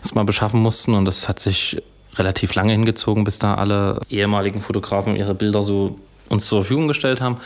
erstmal 0.00 0.24
beschaffen 0.24 0.60
mussten 0.60 0.94
und 0.94 1.04
das 1.04 1.28
hat 1.28 1.40
sich 1.40 1.82
relativ 2.14 2.54
lange 2.54 2.72
hingezogen, 2.72 3.24
bis 3.24 3.38
da 3.38 3.54
alle 3.54 4.00
ehemaligen 4.10 4.60
Fotografen 4.60 5.16
ihre 5.16 5.34
Bilder 5.34 5.62
so 5.62 5.98
uns 6.28 6.46
zur 6.46 6.62
Verfügung 6.62 6.88
gestellt 6.88 7.20
haben. 7.20 7.38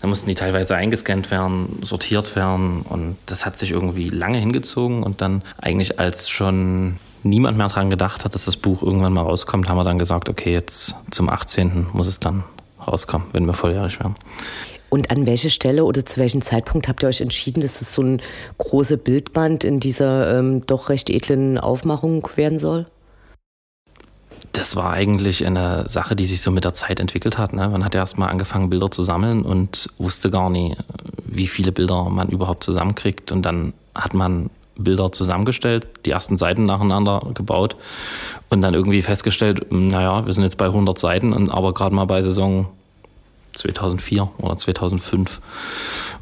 Da 0.00 0.08
mussten 0.08 0.28
die 0.28 0.34
teilweise 0.34 0.74
eingescannt 0.74 1.30
werden, 1.30 1.78
sortiert 1.82 2.34
werden 2.34 2.82
und 2.82 3.16
das 3.26 3.44
hat 3.44 3.58
sich 3.58 3.70
irgendwie 3.70 4.08
lange 4.08 4.38
hingezogen 4.38 5.02
und 5.02 5.20
dann 5.20 5.42
eigentlich 5.58 5.98
als 5.98 6.28
schon 6.28 6.98
niemand 7.22 7.56
mehr 7.56 7.68
daran 7.68 7.90
gedacht 7.90 8.24
hat, 8.24 8.34
dass 8.34 8.46
das 8.46 8.56
Buch 8.56 8.82
irgendwann 8.82 9.12
mal 9.12 9.22
rauskommt, 9.22 9.68
haben 9.68 9.76
wir 9.76 9.84
dann 9.84 9.98
gesagt, 9.98 10.28
okay, 10.28 10.52
jetzt 10.52 10.96
zum 11.10 11.28
18. 11.28 11.88
muss 11.92 12.06
es 12.06 12.18
dann 12.18 12.44
rauskommen, 12.86 13.28
wenn 13.32 13.46
wir 13.46 13.54
volljährig 13.54 14.00
werden. 14.00 14.14
Und 14.90 15.10
an 15.10 15.24
welche 15.24 15.48
Stelle 15.48 15.84
oder 15.84 16.04
zu 16.04 16.20
welchem 16.20 16.42
Zeitpunkt 16.42 16.86
habt 16.86 17.02
ihr 17.02 17.08
euch 17.08 17.22
entschieden, 17.22 17.62
dass 17.62 17.80
es 17.80 17.94
so 17.94 18.02
ein 18.02 18.20
großer 18.58 18.98
Bildband 18.98 19.64
in 19.64 19.80
dieser 19.80 20.38
ähm, 20.38 20.66
doch 20.66 20.90
recht 20.90 21.08
edlen 21.08 21.56
Aufmachung 21.56 22.28
werden 22.36 22.58
soll? 22.58 22.86
Das 24.52 24.76
war 24.76 24.92
eigentlich 24.92 25.46
eine 25.46 25.88
Sache, 25.88 26.14
die 26.14 26.26
sich 26.26 26.42
so 26.42 26.50
mit 26.50 26.64
der 26.64 26.74
Zeit 26.74 27.00
entwickelt 27.00 27.38
hat. 27.38 27.54
Ne? 27.54 27.70
Man 27.70 27.86
hat 27.86 27.94
ja 27.94 28.02
erst 28.02 28.18
mal 28.18 28.26
angefangen, 28.26 28.68
Bilder 28.68 28.90
zu 28.90 29.02
sammeln 29.02 29.46
und 29.46 29.88
wusste 29.96 30.28
gar 30.28 30.50
nie, 30.50 30.76
wie 31.24 31.46
viele 31.46 31.72
Bilder 31.72 32.10
man 32.10 32.28
überhaupt 32.28 32.62
zusammenkriegt. 32.62 33.32
Und 33.32 33.46
dann 33.46 33.72
hat 33.94 34.12
man 34.12 34.50
Bilder 34.76 35.12
zusammengestellt, 35.12 35.88
die 36.06 36.10
ersten 36.10 36.38
Seiten 36.38 36.66
nacheinander 36.66 37.22
gebaut 37.34 37.76
und 38.50 38.62
dann 38.62 38.74
irgendwie 38.74 39.02
festgestellt, 39.02 39.66
naja, 39.70 40.26
wir 40.26 40.32
sind 40.32 40.44
jetzt 40.44 40.58
bei 40.58 40.66
100 40.66 40.98
Seiten, 40.98 41.32
und 41.32 41.50
aber 41.50 41.74
gerade 41.74 41.94
mal 41.94 42.06
bei 42.06 42.22
Saison 42.22 42.68
2004 43.54 44.30
oder 44.38 44.56
2005. 44.56 45.40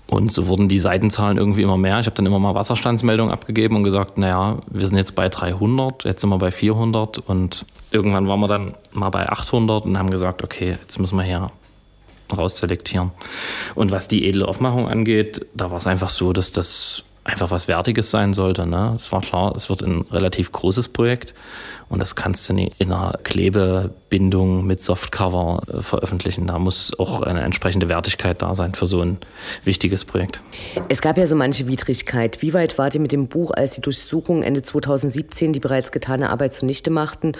Und 0.06 0.32
so 0.32 0.48
wurden 0.48 0.68
die 0.68 0.80
Seitenzahlen 0.80 1.38
irgendwie 1.38 1.62
immer 1.62 1.76
mehr. 1.76 2.00
Ich 2.00 2.06
habe 2.06 2.16
dann 2.16 2.26
immer 2.26 2.40
mal 2.40 2.56
Wasserstandsmeldungen 2.56 3.32
abgegeben 3.32 3.76
und 3.76 3.84
gesagt, 3.84 4.18
naja, 4.18 4.58
wir 4.68 4.88
sind 4.88 4.98
jetzt 4.98 5.14
bei 5.14 5.28
300, 5.28 6.04
jetzt 6.04 6.22
sind 6.22 6.30
wir 6.30 6.38
bei 6.38 6.50
400 6.50 7.18
und 7.18 7.64
irgendwann 7.92 8.26
waren 8.26 8.40
wir 8.40 8.48
dann 8.48 8.74
mal 8.92 9.10
bei 9.10 9.28
800 9.28 9.84
und 9.84 9.96
haben 9.96 10.10
gesagt, 10.10 10.42
okay, 10.42 10.78
jetzt 10.82 10.98
müssen 10.98 11.16
wir 11.16 11.22
hier 11.22 11.52
rausselektieren. 12.36 13.12
Und 13.76 13.92
was 13.92 14.08
die 14.08 14.28
edle 14.28 14.48
Aufmachung 14.48 14.88
angeht, 14.88 15.46
da 15.54 15.70
war 15.70 15.78
es 15.78 15.86
einfach 15.86 16.10
so, 16.10 16.32
dass 16.32 16.50
das 16.50 17.04
einfach 17.24 17.50
was 17.50 17.68
Wertiges 17.68 18.10
sein 18.10 18.32
sollte. 18.34 18.66
Ne? 18.66 18.92
Es 18.94 19.12
war 19.12 19.20
klar, 19.20 19.52
es 19.54 19.68
wird 19.68 19.82
ein 19.82 20.06
relativ 20.10 20.52
großes 20.52 20.88
Projekt 20.88 21.34
und 21.88 22.00
das 22.00 22.16
kannst 22.16 22.48
du 22.48 22.54
nicht 22.54 22.74
in 22.78 22.92
einer 22.92 23.18
Klebebindung 23.24 24.66
mit 24.66 24.80
Softcover 24.80 25.62
äh, 25.68 25.82
veröffentlichen. 25.82 26.46
Da 26.46 26.58
muss 26.58 26.98
auch 26.98 27.22
eine 27.22 27.42
entsprechende 27.42 27.88
Wertigkeit 27.88 28.40
da 28.40 28.54
sein 28.54 28.74
für 28.74 28.86
so 28.86 29.02
ein 29.02 29.18
wichtiges 29.64 30.04
Projekt. 30.04 30.40
Es 30.88 31.02
gab 31.02 31.18
ja 31.18 31.26
so 31.26 31.36
manche 31.36 31.66
Widrigkeit. 31.66 32.40
Wie 32.42 32.54
weit 32.54 32.78
wart 32.78 32.94
ihr 32.94 33.00
mit 33.00 33.12
dem 33.12 33.28
Buch, 33.28 33.50
als 33.50 33.74
die 33.74 33.80
Durchsuchungen 33.80 34.42
Ende 34.42 34.62
2017 34.62 35.52
die 35.52 35.60
bereits 35.60 35.92
getane 35.92 36.30
Arbeit 36.30 36.54
zunichte 36.54 36.90
machten? 36.90 37.32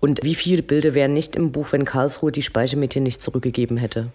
Und 0.00 0.20
wie 0.22 0.34
viele 0.34 0.62
Bilder 0.62 0.94
wären 0.94 1.12
nicht 1.12 1.36
im 1.36 1.52
Buch, 1.52 1.72
wenn 1.72 1.84
Karlsruhe 1.84 2.32
die 2.32 2.42
Speichermedien 2.42 3.04
nicht 3.04 3.20
zurückgegeben 3.20 3.76
hätte? 3.76 4.08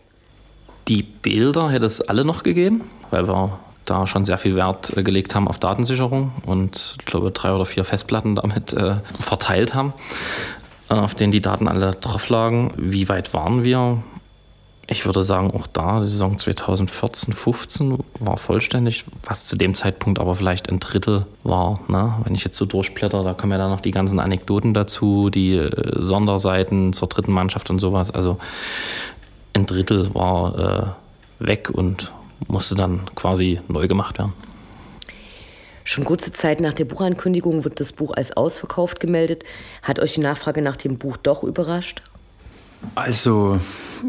Die 0.88 1.04
Bilder 1.04 1.70
hätte 1.70 1.86
es 1.86 2.02
alle 2.02 2.26
noch 2.26 2.44
gegeben, 2.44 2.82
weil 3.12 3.28
wir 3.28 3.60
da 3.86 4.08
schon 4.08 4.26
sehr 4.26 4.38
viel 4.38 4.56
Wert 4.56 4.96
äh, 4.96 5.04
gelegt 5.04 5.36
haben 5.36 5.48
auf 5.48 5.60
Datensicherung 5.60 6.32
und 6.46 6.96
ich 7.00 7.06
glaube 7.06 7.32
drei 7.32 7.54
oder 7.54 7.66
vier 7.66 7.84
Festplatten 7.84 8.36
damit 8.36 8.74
äh, 8.74 8.96
verteilt 9.20 9.74
haben, 9.74 9.94
äh, 10.90 10.96
auf 10.96 11.16
denen 11.16 11.32
die 11.32 11.42
Daten 11.42 11.68
alle 11.68 11.94
drauf 11.94 12.30
lagen. 12.30 12.74
Wie 12.78 13.08
weit 13.10 13.34
waren 13.34 13.64
wir? 13.64 14.04
Ich 14.88 15.06
würde 15.08 15.24
sagen, 15.24 15.50
auch 15.52 15.66
da, 15.66 16.00
die 16.00 16.06
Saison 16.06 16.38
2014, 16.38 17.34
15 17.34 17.98
war 18.20 18.38
vollständig, 18.38 19.06
was 19.24 19.48
zu 19.48 19.58
dem 19.58 19.74
Zeitpunkt 19.74 20.20
aber 20.20 20.36
vielleicht 20.36 20.70
ein 20.70 20.80
Drittel 20.80 21.26
war. 21.44 21.80
Ne? 21.88 22.14
Wenn 22.24 22.36
ich 22.36 22.44
jetzt 22.44 22.56
so 22.56 22.66
durchblätter, 22.66 23.24
da 23.24 23.34
kommen 23.34 23.52
ja 23.52 23.58
dann 23.58 23.72
noch 23.72 23.82
die 23.82 23.90
ganzen 23.90 24.20
Anekdoten 24.20 24.76
dazu, 24.76 25.32
die 25.32 25.56
äh, 25.56 25.72
Sonderseiten 26.04 26.94
zur 26.94 27.08
dritten 27.08 27.32
Mannschaft 27.32 27.72
und 27.72 27.80
sowas. 27.80 28.12
Also 28.12 28.38
ein 29.54 29.66
Drittel 29.66 30.14
war 30.14 30.96
äh, 31.40 31.46
weg 31.48 31.72
und 31.74 32.14
musste 32.48 32.76
dann 32.76 33.02
quasi 33.16 33.60
neu 33.68 33.88
gemacht 33.88 34.18
werden. 34.18 34.34
Schon 35.84 36.04
kurze 36.04 36.34
Zeit 36.34 36.62
nach 36.62 36.74
der 36.74 36.86
Buchankündigung 36.86 37.64
wird 37.64 37.80
das 37.80 37.92
Buch 37.94 38.12
als 38.16 38.36
ausverkauft 38.36 39.00
gemeldet. 39.00 39.44
Hat 39.84 40.00
euch 40.00 40.16
die 40.16 40.22
Nachfrage 40.22 40.64
nach 40.64 40.78
dem 40.78 40.98
Buch 40.98 41.16
doch 41.16 41.44
überrascht? 41.44 42.02
Also 42.96 43.60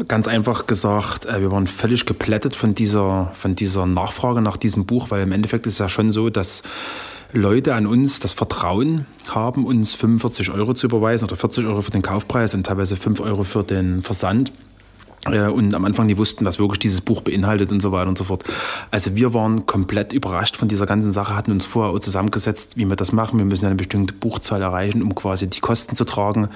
ganz 0.07 0.27
einfach 0.27 0.67
gesagt, 0.67 1.25
äh, 1.25 1.41
wir 1.41 1.51
waren 1.51 1.67
völlig 1.67 2.05
geplättet 2.05 2.55
von 2.55 2.75
dieser, 2.75 3.31
von 3.33 3.55
dieser 3.55 3.85
Nachfrage 3.85 4.41
nach 4.41 4.57
diesem 4.57 4.85
Buch, 4.85 5.09
weil 5.09 5.21
im 5.21 5.31
Endeffekt 5.31 5.65
ist 5.65 5.73
es 5.73 5.79
ja 5.79 5.89
schon 5.89 6.11
so, 6.11 6.29
dass 6.29 6.63
Leute 7.33 7.75
an 7.75 7.87
uns 7.87 8.19
das 8.19 8.33
Vertrauen 8.33 9.05
haben, 9.27 9.65
uns 9.65 9.93
45 9.95 10.51
Euro 10.51 10.73
zu 10.73 10.87
überweisen 10.87 11.25
oder 11.25 11.35
40 11.35 11.65
Euro 11.65 11.81
für 11.81 11.91
den 11.91 12.01
Kaufpreis 12.01 12.53
und 12.53 12.65
teilweise 12.65 12.95
5 12.95 13.19
Euro 13.19 13.43
für 13.43 13.63
den 13.63 14.01
Versand. 14.01 14.51
Äh, 15.31 15.49
und 15.49 15.73
am 15.73 15.85
Anfang 15.85 16.07
die 16.07 16.17
wussten, 16.17 16.45
was 16.45 16.59
wirklich 16.59 16.79
dieses 16.79 17.01
Buch 17.01 17.21
beinhaltet 17.21 17.71
und 17.71 17.81
so 17.81 17.91
weiter 17.91 18.07
und 18.07 18.17
so 18.17 18.23
fort. 18.23 18.43
Also 18.91 19.15
wir 19.15 19.33
waren 19.33 19.65
komplett 19.65 20.13
überrascht 20.13 20.57
von 20.57 20.67
dieser 20.67 20.85
ganzen 20.85 21.11
Sache, 21.11 21.35
hatten 21.35 21.51
uns 21.51 21.65
vorher 21.65 21.93
auch 21.93 21.99
zusammengesetzt, 21.99 22.77
wie 22.77 22.85
wir 22.85 22.95
das 22.95 23.11
machen. 23.11 23.39
Wir 23.39 23.45
müssen 23.45 23.65
eine 23.65 23.75
bestimmte 23.75 24.13
Buchzahl 24.13 24.61
erreichen, 24.61 25.01
um 25.01 25.15
quasi 25.15 25.47
die 25.47 25.59
Kosten 25.59 25.95
zu 25.95 26.05
tragen. 26.05 26.49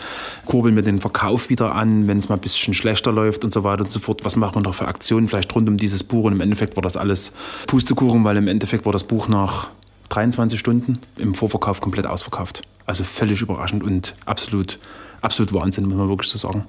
Kurbeln 0.45 0.75
wir 0.75 0.83
den 0.83 1.01
Verkauf 1.01 1.49
wieder 1.49 1.75
an, 1.75 2.07
wenn 2.07 2.17
es 2.17 2.29
mal 2.29 2.35
ein 2.35 2.41
bisschen 2.41 2.73
schlechter 2.73 3.11
läuft 3.11 3.43
und 3.43 3.53
so 3.53 3.63
weiter 3.63 3.83
und 3.83 3.91
so 3.91 3.99
fort. 3.99 4.23
Was 4.23 4.35
machen 4.35 4.55
wir 4.55 4.61
noch 4.61 4.75
für 4.75 4.87
Aktionen 4.87 5.27
vielleicht 5.27 5.53
rund 5.55 5.67
um 5.67 5.77
dieses 5.77 6.03
Buch? 6.03 6.25
Und 6.25 6.33
im 6.33 6.41
Endeffekt 6.41 6.75
war 6.75 6.83
das 6.83 6.97
alles 6.97 7.33
Pustekuchen, 7.67 8.23
weil 8.23 8.37
im 8.37 8.47
Endeffekt 8.47 8.85
war 8.85 8.93
das 8.93 9.03
Buch 9.03 9.27
nach 9.27 9.69
23 10.09 10.59
Stunden 10.59 10.99
im 11.17 11.33
Vorverkauf 11.33 11.79
komplett 11.79 12.05
ausverkauft. 12.05 12.61
Also 12.85 13.03
völlig 13.03 13.41
überraschend 13.41 13.83
und 13.83 14.15
absolut, 14.25 14.79
absolut 15.21 15.53
Wahnsinn, 15.53 15.87
muss 15.87 15.97
man 15.97 16.09
wirklich 16.09 16.29
so 16.29 16.37
sagen. 16.37 16.65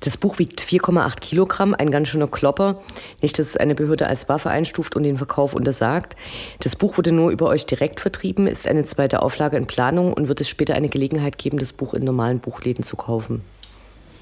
Das 0.00 0.16
Buch 0.16 0.38
wiegt 0.38 0.62
4,8 0.62 1.20
Kilogramm, 1.20 1.74
ein 1.78 1.90
ganz 1.90 2.08
schöner 2.08 2.26
Klopper. 2.26 2.80
Nicht, 3.20 3.38
dass 3.38 3.56
eine 3.56 3.74
Behörde 3.74 4.06
als 4.06 4.28
Waffe 4.30 4.48
einstuft 4.48 4.96
und 4.96 5.02
den 5.02 5.18
Verkauf 5.18 5.54
untersagt. 5.54 6.16
Das 6.60 6.74
Buch 6.74 6.96
wurde 6.96 7.12
nur 7.12 7.30
über 7.30 7.46
euch 7.46 7.66
direkt 7.66 8.00
vertrieben, 8.00 8.46
ist 8.46 8.66
eine 8.66 8.86
zweite 8.86 9.22
Auflage 9.22 9.58
in 9.58 9.66
Planung 9.66 10.14
und 10.14 10.28
wird 10.28 10.40
es 10.40 10.48
später 10.48 10.74
eine 10.74 10.88
Gelegenheit 10.88 11.36
geben, 11.36 11.58
das 11.58 11.72
Buch 11.72 11.92
in 11.92 12.04
normalen 12.04 12.40
Buchläden 12.40 12.82
zu 12.82 12.96
kaufen. 12.96 13.42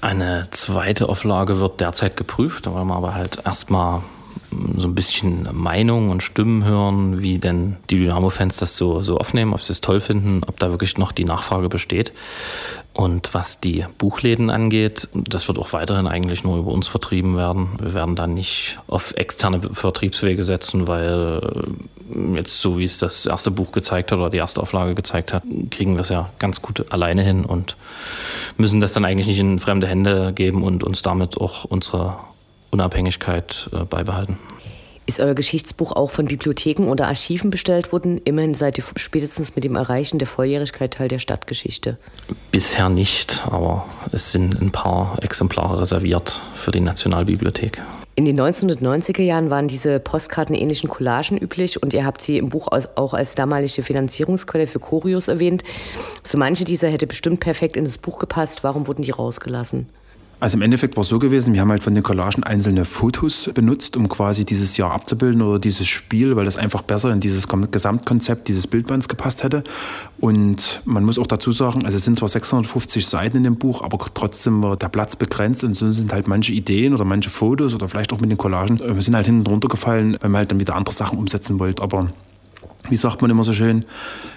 Eine 0.01 0.47
zweite 0.51 1.07
Auflage 1.09 1.59
wird 1.59 1.79
derzeit 1.79 2.17
geprüft, 2.17 2.67
da 2.67 2.73
wollen 2.73 2.87
wir 2.87 2.95
aber 2.95 3.15
halt 3.15 3.39
erstmal 3.45 4.01
so 4.77 4.87
ein 4.87 4.95
bisschen 4.95 5.47
Meinung 5.51 6.09
und 6.09 6.23
Stimmen 6.23 6.63
hören, 6.63 7.21
wie 7.21 7.37
denn 7.37 7.77
die 7.89 7.97
Dynamo-Fans 7.97 8.57
das 8.57 8.77
so, 8.77 9.01
so 9.01 9.17
aufnehmen, 9.17 9.53
ob 9.53 9.61
sie 9.61 9.73
es 9.73 9.81
toll 9.81 9.99
finden, 9.99 10.41
ob 10.47 10.59
da 10.59 10.71
wirklich 10.71 10.97
noch 10.97 11.11
die 11.11 11.25
Nachfrage 11.25 11.69
besteht. 11.69 12.13
Und 12.93 13.33
was 13.33 13.61
die 13.61 13.85
Buchläden 13.97 14.49
angeht, 14.49 15.07
das 15.13 15.47
wird 15.47 15.59
auch 15.59 15.71
weiterhin 15.73 16.07
eigentlich 16.07 16.43
nur 16.43 16.57
über 16.57 16.71
uns 16.71 16.87
vertrieben 16.87 17.35
werden. 17.35 17.69
Wir 17.79 17.93
werden 17.93 18.15
da 18.15 18.27
nicht 18.27 18.79
auf 18.87 19.13
externe 19.15 19.61
Vertriebswege 19.61 20.43
setzen, 20.43 20.87
weil 20.87 21.39
äh, 22.11 22.35
jetzt 22.35 22.59
so 22.59 22.77
wie 22.77 22.83
es 22.83 22.97
das 22.97 23.25
erste 23.25 23.51
Buch 23.51 23.71
gezeigt 23.71 24.11
hat 24.11 24.19
oder 24.19 24.29
die 24.29 24.37
erste 24.37 24.61
Auflage 24.61 24.95
gezeigt 24.95 25.33
hat, 25.33 25.43
kriegen 25.69 25.93
wir 25.93 26.01
es 26.01 26.09
ja 26.09 26.29
ganz 26.39 26.61
gut 26.61 26.91
alleine 26.91 27.23
hin 27.23 27.45
und 27.45 27.77
müssen 28.57 28.81
das 28.81 28.93
dann 28.93 29.05
eigentlich 29.05 29.27
nicht 29.27 29.39
in 29.39 29.59
fremde 29.59 29.87
Hände 29.87 30.33
geben 30.33 30.63
und 30.63 30.83
uns 30.83 31.01
damit 31.01 31.39
auch 31.39 31.65
unsere 31.65 32.17
Unabhängigkeit 32.71 33.69
äh, 33.73 33.85
beibehalten. 33.85 34.37
Ist 35.09 35.19
euer 35.19 35.33
Geschichtsbuch 35.33 35.93
auch 35.93 36.11
von 36.11 36.27
Bibliotheken 36.27 36.83
oder 36.83 37.07
Archiven 37.07 37.49
bestellt 37.49 37.91
worden? 37.91 38.21
Immerhin 38.25 38.53
seid 38.53 38.77
ihr 38.77 38.83
spätestens 38.95 39.55
mit 39.55 39.63
dem 39.63 39.75
Erreichen 39.75 40.19
der 40.19 40.27
Volljährigkeit 40.27 40.93
Teil 40.93 41.07
der 41.07 41.17
Stadtgeschichte. 41.17 41.97
Bisher 42.51 42.89
nicht, 42.89 43.43
aber 43.49 43.87
es 44.11 44.31
sind 44.31 44.61
ein 44.61 44.71
paar 44.71 45.17
Exemplare 45.23 45.81
reserviert 45.81 46.39
für 46.53 46.69
die 46.69 46.79
Nationalbibliothek. 46.79 47.81
In 48.13 48.25
den 48.25 48.39
1990er 48.39 49.23
Jahren 49.23 49.49
waren 49.49 49.67
diese 49.67 49.99
postkartenähnlichen 49.99 50.91
Collagen 50.91 51.39
üblich 51.39 51.81
und 51.81 51.91
ihr 51.95 52.05
habt 52.05 52.21
sie 52.21 52.37
im 52.37 52.49
Buch 52.49 52.67
auch 52.67 53.15
als 53.15 53.33
damalige 53.33 53.81
Finanzierungsquelle 53.81 54.67
für 54.67 54.79
Choreos 54.79 55.27
erwähnt. 55.27 55.63
So 56.21 56.37
manche 56.37 56.65
dieser 56.65 56.89
hätte 56.89 57.07
bestimmt 57.07 57.39
perfekt 57.39 57.77
in 57.77 57.85
das 57.85 57.97
Buch 57.97 58.19
gepasst. 58.19 58.63
Warum 58.63 58.85
wurden 58.85 59.01
die 59.01 59.09
rausgelassen? 59.09 59.87
Also 60.41 60.55
im 60.55 60.61
Endeffekt 60.61 60.95
war 60.95 61.01
es 61.01 61.09
so 61.09 61.19
gewesen, 61.19 61.53
wir 61.53 61.59
haben 61.59 61.69
halt 61.69 61.83
von 61.83 61.93
den 61.93 62.03
Collagen 62.03 62.43
einzelne 62.43 62.85
Fotos 62.85 63.49
benutzt, 63.53 63.97
um 63.97 64.07
quasi 64.07 64.45
dieses 64.45 64.77
Jahr 64.77 64.91
abzubilden 64.91 65.41
oder 65.41 65.59
dieses 65.59 65.87
Spiel, 65.87 66.37
weil 66.37 66.45
das 66.45 66.55
einfach 66.55 66.81
besser 66.81 67.11
in 67.11 67.19
dieses 67.19 67.47
Gesamtkonzept 67.49 68.47
dieses 68.47 68.65
Bildbands 68.65 69.09
gepasst 69.09 69.43
hätte. 69.43 69.65
Und 70.17 70.81
man 70.85 71.03
muss 71.03 71.19
auch 71.19 71.27
dazu 71.27 71.51
sagen, 71.51 71.83
also 71.83 71.97
es 71.97 72.05
sind 72.05 72.17
zwar 72.17 72.29
650 72.29 73.05
Seiten 73.05 73.37
in 73.37 73.43
dem 73.43 73.57
Buch, 73.57 73.81
aber 73.81 73.99
trotzdem 74.13 74.63
war 74.63 74.77
der 74.77 74.87
Platz 74.87 75.17
begrenzt 75.17 75.65
und 75.65 75.73
so 75.73 75.91
sind 75.91 76.13
halt 76.13 76.29
manche 76.29 76.53
Ideen 76.53 76.93
oder 76.93 77.03
manche 77.03 77.29
Fotos 77.29 77.75
oder 77.75 77.89
vielleicht 77.89 78.13
auch 78.13 78.21
mit 78.21 78.29
den 78.29 78.37
Collagen, 78.37 78.79
äh, 78.79 79.01
sind 79.01 79.15
halt 79.15 79.25
hinten 79.25 79.45
runtergefallen, 79.45 80.17
weil 80.21 80.29
man 80.29 80.39
halt 80.39 80.51
dann 80.51 80.59
wieder 80.61 80.75
andere 80.75 80.95
Sachen 80.95 81.19
umsetzen 81.19 81.59
wollte. 81.59 81.83
Aber 81.83 82.11
wie 82.87 82.95
sagt 82.95 83.21
man 83.21 83.29
immer 83.29 83.43
so 83.43 83.53
schön, 83.53 83.85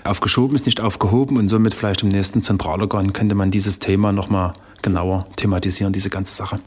aufgeschoben 0.04 0.56
ist 0.56 0.66
nicht 0.66 0.80
aufgehoben 0.80 1.36
und 1.36 1.48
somit 1.48 1.74
vielleicht 1.74 2.02
im 2.02 2.08
nächsten 2.08 2.42
Zentralorgan 2.42 3.12
könnte 3.12 3.34
man 3.34 3.50
dieses 3.50 3.78
Thema 3.78 4.12
nochmal 4.12 4.54
genauer 4.82 5.26
thematisieren, 5.36 5.92
diese 5.92 6.10
ganze 6.10 6.34
Sache. 6.34 6.58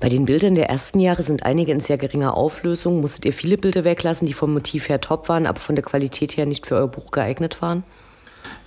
Bei 0.00 0.08
den 0.08 0.26
Bildern 0.26 0.54
der 0.54 0.68
ersten 0.68 1.00
Jahre 1.00 1.24
sind 1.24 1.42
einige 1.42 1.72
in 1.72 1.80
sehr 1.80 1.98
geringer 1.98 2.36
Auflösung. 2.36 3.00
Musstet 3.00 3.24
ihr 3.24 3.32
viele 3.32 3.58
Bilder 3.58 3.82
weglassen, 3.82 4.26
die 4.26 4.32
vom 4.32 4.52
Motiv 4.52 4.88
her 4.88 5.00
top 5.00 5.28
waren, 5.28 5.44
aber 5.44 5.58
von 5.58 5.74
der 5.74 5.84
Qualität 5.84 6.36
her 6.36 6.46
nicht 6.46 6.66
für 6.66 6.76
euer 6.76 6.86
Buch 6.86 7.10
geeignet 7.10 7.60
waren? 7.60 7.82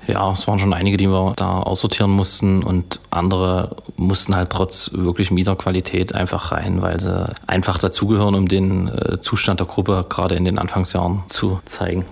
Ja, 0.08 0.32
es 0.32 0.48
waren 0.48 0.58
schon 0.58 0.74
einige, 0.74 0.98
die 0.98 1.08
wir 1.08 1.34
da 1.36 1.60
aussortieren 1.60 2.12
mussten 2.12 2.64
und 2.64 3.00
andere 3.12 3.76
mussten 3.98 4.36
halt 4.36 4.50
trotz 4.50 4.92
wirklich 4.94 5.30
mieser 5.30 5.56
Qualität 5.56 6.16
einfach 6.16 6.52
rein, 6.52 6.82
weil 6.82 7.00
sie 7.00 7.32
einfach 7.46 7.78
dazugehören, 7.78 8.34
um 8.34 8.48
den 8.48 8.88
äh, 8.88 9.20
Zustand 9.20 9.60
der 9.60 9.68
Gruppe 9.68 10.06
gerade 10.10 10.36
in 10.36 10.46
den 10.46 10.58
Anfangsjahren 10.58 11.24
zu 11.28 11.62
zeigen. 11.66 12.06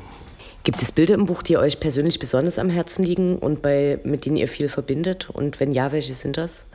Gibt 0.63 0.81
es 0.81 0.91
Bilder 0.91 1.15
im 1.15 1.25
Buch, 1.25 1.41
die 1.41 1.57
euch 1.57 1.79
persönlich 1.79 2.19
besonders 2.19 2.59
am 2.59 2.69
Herzen 2.69 3.03
liegen 3.03 3.37
und 3.39 3.61
bei, 3.61 3.99
mit 4.03 4.25
denen 4.25 4.35
ihr 4.35 4.47
viel 4.47 4.69
verbindet? 4.69 5.29
Und 5.29 5.59
wenn 5.59 5.71
ja, 5.71 5.91
welche 5.91 6.13
sind 6.13 6.37
das? 6.37 6.65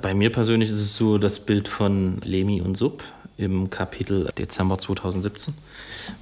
Bei 0.00 0.14
mir 0.14 0.32
persönlich 0.32 0.70
ist 0.70 0.78
es 0.78 0.96
so 0.96 1.18
das 1.18 1.40
Bild 1.40 1.68
von 1.68 2.20
Lemi 2.24 2.62
und 2.62 2.76
Sub 2.76 3.02
im 3.40 3.70
Kapitel 3.70 4.30
Dezember 4.36 4.78
2017, 4.78 5.54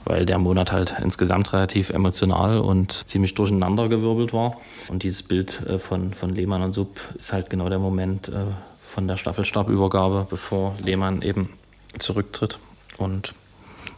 weil 0.04 0.24
der 0.24 0.38
Monat 0.38 0.72
halt 0.72 0.94
insgesamt 1.02 1.52
relativ 1.52 1.90
emotional 1.90 2.59
und 2.59 2.92
ziemlich 2.92 3.35
durcheinandergewirbelt 3.35 4.33
war. 4.33 4.57
Und 4.88 5.02
dieses 5.02 5.22
Bild 5.22 5.61
äh, 5.66 5.78
von, 5.78 6.14
von 6.14 6.31
Lehmann 6.31 6.62
und 6.62 6.72
Sub 6.72 6.98
ist 7.18 7.33
halt 7.33 7.50
genau 7.50 7.68
der 7.68 7.78
Moment 7.78 8.28
äh, 8.28 8.44
von 8.81 9.09
der 9.09 9.16
Staffelstabübergabe, 9.16 10.26
bevor 10.31 10.74
Lehmann 10.83 11.22
eben 11.22 11.50
zurücktritt. 11.98 12.59
Und 12.98 13.35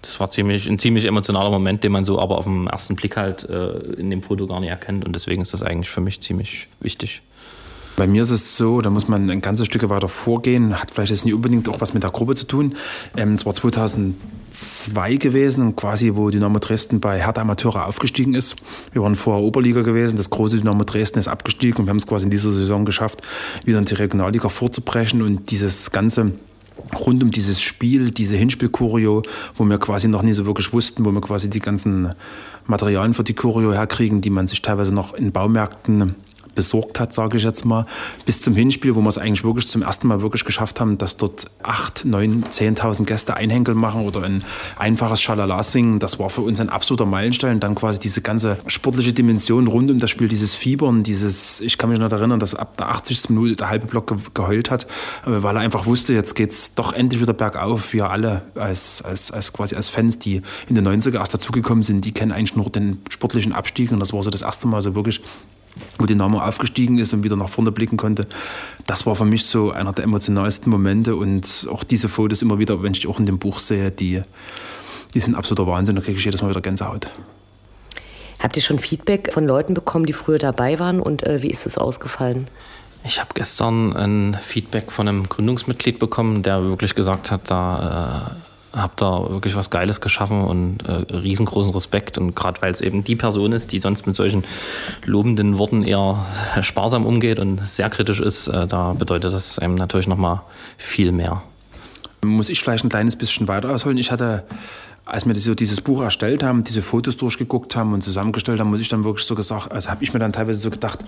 das 0.03 0.19
war 0.19 0.31
ziemlich, 0.31 0.69
ein 0.69 0.79
ziemlich 0.79 1.05
emotionaler 1.05 1.51
Moment, 1.51 1.85
den 1.85 1.93
man 1.93 2.05
so 2.05 2.19
aber 2.19 2.39
auf 2.39 2.45
den 2.45 2.67
ersten 2.67 2.97
Blick 2.97 3.17
halt 3.17 3.49
äh, 3.49 3.73
in 3.95 4.11
dem 4.11 4.23
Foto 4.23 4.47
gar 4.47 4.61
nicht 4.61 4.71
erkennt. 4.71 5.05
Und 5.05 5.15
deswegen 5.15 5.43
ist 5.43 5.53
das 5.53 5.63
eigentlich 5.63 5.91
für 5.91 6.01
mich 6.01 6.21
ziemlich 6.21 6.69
wichtig. 6.81 7.23
Bei 7.97 8.07
mir 8.07 8.23
ist 8.23 8.31
es 8.31 8.57
so, 8.57 8.81
da 8.81 8.91
muss 8.91 9.09
man 9.09 9.31
ein 9.31 9.41
ganzes 9.41 9.67
Stück 9.67 9.89
weiter 9.89 10.09
vorgehen, 10.09 10.81
hat 10.81 10.91
vielleicht 10.91 11.11
jetzt 11.11 11.25
nicht 11.25 11.35
unbedingt 11.35 11.69
auch 11.69 11.81
was 11.81 11.95
mit 11.95 12.03
der 12.03 12.11
Gruppe 12.11 12.35
zu 12.35 12.47
tun. 12.47 12.75
Ähm, 13.17 13.35
es 13.35 13.45
war 13.45 13.55
2002 13.55 15.17
gewesen, 15.17 15.77
quasi 15.77 16.13
wo 16.15 16.31
Dynamo 16.31 16.59
Dresden 16.59 17.01
bei 17.01 17.23
Hertha 17.23 17.43
Amateure 17.43 17.87
aufgestiegen 17.87 18.35
ist. 18.35 18.57
Wir 18.93 19.03
waren 19.03 19.15
vorher 19.15 19.45
Oberliga 19.45 19.83
gewesen, 19.83 20.17
das 20.17 20.31
große 20.31 20.59
Dynamo 20.59 20.85
Dresden 20.85 21.19
ist 21.19 21.29
abgestiegen 21.29 21.79
und 21.79 21.87
wir 21.87 21.91
haben 21.91 21.99
es 21.99 22.07
quasi 22.07 22.25
in 22.25 22.31
dieser 22.31 22.53
Saison 22.53 22.85
geschafft, 22.85 23.23
wieder 23.65 23.79
in 23.79 23.85
die 23.85 23.95
Regionalliga 23.95 24.49
vorzubrechen 24.49 25.23
und 25.23 25.51
dieses 25.51 25.91
ganze 25.91 26.33
rund 26.95 27.23
um 27.23 27.31
dieses 27.31 27.61
Spiel, 27.61 28.11
diese 28.11 28.37
Hinspiel-Choreo, 28.37 29.23
wo 29.57 29.65
wir 29.65 29.79
quasi 29.79 30.09
noch 30.09 30.23
nie 30.23 30.33
so 30.33 30.47
wirklich 30.47 30.73
wussten, 30.73 31.05
wo 31.05 31.13
wir 31.13 31.21
quasi 31.21 31.51
die 31.51 31.61
ganzen 31.61 32.15
Materialien 32.67 33.15
für 33.15 33.25
die 33.25 33.35
Choreo 33.35 33.73
herkriegen, 33.73 34.21
die 34.21 34.31
man 34.31 34.49
sich 34.49 34.63
teilweise 34.63 34.95
noch 34.95 35.15
in 35.15 35.33
Baumärkten 35.33 36.15
besorgt 36.61 37.01
hat, 37.01 37.15
sage 37.15 37.39
ich 37.39 37.43
jetzt 37.43 37.65
mal, 37.65 37.87
bis 38.27 38.43
zum 38.43 38.55
Hinspiel, 38.55 38.95
wo 38.95 39.01
wir 39.01 39.09
es 39.09 39.17
eigentlich 39.17 39.45
wirklich 39.45 39.67
zum 39.67 39.81
ersten 39.81 40.07
Mal 40.09 40.21
wirklich 40.21 40.45
geschafft 40.45 40.79
haben, 40.79 40.99
dass 40.99 41.17
dort 41.17 41.47
8, 41.63 42.05
9, 42.05 42.45
10.000 42.45 43.07
Gäste 43.07 43.35
Einhenkel 43.35 43.75
machen 43.75 44.05
oder 44.05 44.23
ein 44.25 44.45
einfaches 44.79 45.23
Schalala 45.23 45.63
singen. 45.63 46.01
Das 46.01 46.19
war 46.19 46.29
für 46.29 46.43
uns 46.43 46.61
ein 46.61 46.69
absoluter 46.69 47.07
Meilenstein. 47.07 47.61
Dann 47.61 47.75
quasi 47.75 47.99
diese 47.99 48.21
ganze 48.21 48.59
sportliche 48.67 49.15
Dimension 49.15 49.69
rund 49.69 49.91
um 49.91 50.01
das 50.01 50.11
Spiel, 50.11 50.29
dieses 50.29 50.55
Fiebern, 50.55 51.03
dieses, 51.03 51.63
ich 51.63 51.79
kann 51.79 51.89
mich 51.89 51.99
noch 51.99 52.13
erinnern, 52.13 52.41
dass 52.41 52.55
ab 52.55 52.77
der 52.77 52.91
80. 52.91 53.31
Minute 53.31 53.57
der 53.57 53.71
halbe 53.71 53.87
Block 53.87 54.15
geheult 54.35 54.71
hat, 54.71 54.85
äh, 54.85 55.43
weil 55.43 55.57
er 55.57 55.63
einfach 55.63 55.87
wusste, 55.87 56.13
jetzt 56.13 56.35
geht 56.35 56.53
es 56.53 56.75
doch 56.75 56.93
endlich 56.93 57.23
wieder 57.23 57.33
bergauf. 57.33 57.95
Wir 57.95 58.11
alle 58.11 58.43
als, 58.55 59.01
als, 59.01 59.31
als 59.31 59.55
quasi 59.55 59.77
als 59.77 59.89
Fans, 59.89 60.19
die 60.19 60.43
in 60.69 60.75
den 60.75 60.87
90er 60.87 61.15
erst 61.15 61.33
dazugekommen 61.33 61.85
sind, 61.85 62.05
die 62.05 62.13
kennen 62.13 62.33
eigentlich 62.33 62.55
nur 62.55 62.69
den 62.69 62.99
sportlichen 63.09 63.55
Abstieg 63.55 63.93
und 63.93 64.01
das 64.01 64.13
war 64.13 64.23
so 64.23 64.29
das 64.29 64.43
erste 64.43 64.69
Mal 64.69 64.83
so 64.83 64.95
wirklich 64.95 65.23
wo 65.99 66.07
Dynamo 66.07 66.41
aufgestiegen 66.41 66.99
ist 66.99 67.13
und 67.13 67.23
wieder 67.23 67.37
nach 67.37 67.49
vorne 67.49 67.73
blicken 67.73 67.97
konnte. 67.97 68.27
Das 68.87 69.07
war 69.07 69.17
für 69.17 69.25
mich 69.25 69.45
so 69.45 69.71
einer 69.71 69.93
der 69.93 70.05
emotionalsten 70.05 70.71
Momente 70.71 71.17
und 71.17 71.67
auch 71.71 71.85
diese 71.85 72.09
Fotos 72.09 72.43
immer 72.43 72.59
wieder, 72.59 72.83
wenn 72.83 72.93
ich 72.93 73.07
auch 73.07 73.19
in 73.19 73.27
dem 73.27 73.39
Buch 73.39 73.59
sehe, 73.59 73.91
die, 73.91 74.23
die 75.15 75.21
sind 75.21 75.35
absoluter 75.35 75.71
Wahnsinn, 75.71 75.97
da 75.97 76.03
kriege 76.03 76.19
ich 76.19 76.25
jedes 76.25 76.43
Mal 76.43 76.51
wieder 76.51 76.61
Gänsehaut. 76.61 77.09
Habt 78.41 78.57
ihr 78.57 78.63
schon 78.63 78.79
Feedback 78.79 79.33
von 79.33 79.47
Leuten 79.47 79.75
bekommen, 79.75 80.07
die 80.07 80.15
früher 80.15 80.39
dabei 80.39 80.79
waren 80.79 81.01
und 81.01 81.25
äh, 81.25 81.43
wie 81.43 81.51
ist 81.51 81.67
es 81.67 81.77
ausgefallen? 81.77 82.49
Ich 83.05 83.19
habe 83.19 83.31
gestern 83.35 83.97
ein 83.97 84.39
Feedback 84.43 84.93
von 84.93 85.09
einem 85.09 85.29
Gründungsmitglied 85.29 85.99
bekommen, 85.99 86.43
der 86.43 86.63
wirklich 86.65 86.95
gesagt 86.95 87.31
hat, 87.31 87.51
da 87.51 88.37
habt 88.73 89.01
da 89.01 89.29
wirklich 89.29 89.57
was 89.57 89.71
Geiles 89.71 90.01
geschaffen 90.01 90.43
und 90.43 90.79
äh, 90.87 91.13
riesengroßen 91.13 91.73
Respekt. 91.73 92.19
Und 92.19 92.35
gerade 92.35 92.61
weil 92.63 92.71
es 92.71 92.81
eben 92.81 93.05
die 93.05 93.17
Person 93.17 93.53
ist, 93.53 93.73
die 93.73 93.79
sonst 93.79 94.07
mit 94.07 94.17
solchen 94.17 94.45
lobenden 95.05 95.59
Worten 95.59 95.83
eher 95.83 96.25
sparsam 96.63 97.07
umgeht 97.07 97.39
und 97.39 97.59
sehr 97.65 97.91
kritisch 97.91 98.21
ist, 98.21 98.49
äh, 98.49 98.67
da 98.67 98.93
bedeutet 98.93 99.33
das 99.33 99.59
einem 99.59 99.75
natürlich 99.75 100.07
nochmal 100.07 100.43
viel 100.77 101.13
mehr. 101.13 101.43
Muss 102.23 102.51
ich 102.51 102.61
vielleicht 102.61 102.85
ein 102.85 102.91
kleines 102.91 103.17
bisschen 103.17 103.49
weiter 103.49 103.71
ausholen? 103.71 103.97
Ich 103.97 104.13
hatte 104.13 104.45
als 105.11 105.27
wir 105.27 105.35
so 105.35 105.55
dieses 105.55 105.81
Buch 105.81 106.03
erstellt 106.03 106.43
haben, 106.43 106.63
diese 106.63 106.83
Fotos 106.83 107.17
durchgeguckt 107.17 107.75
haben 107.75 107.93
und 107.93 108.03
zusammengestellt 108.03 108.61
haben, 108.61 108.71
muss 108.71 108.81
ich 108.81 108.89
dann 108.89 109.03
wirklich 109.05 109.27
so 109.27 109.35
gesagt, 109.35 109.73
also 109.73 109.91
habe 109.91 110.05
ich 110.05 110.13
mir 110.13 110.21
dann 110.21 110.33
teilweise 110.33 110.61
so 110.61 110.71
gedacht, 110.71 111.01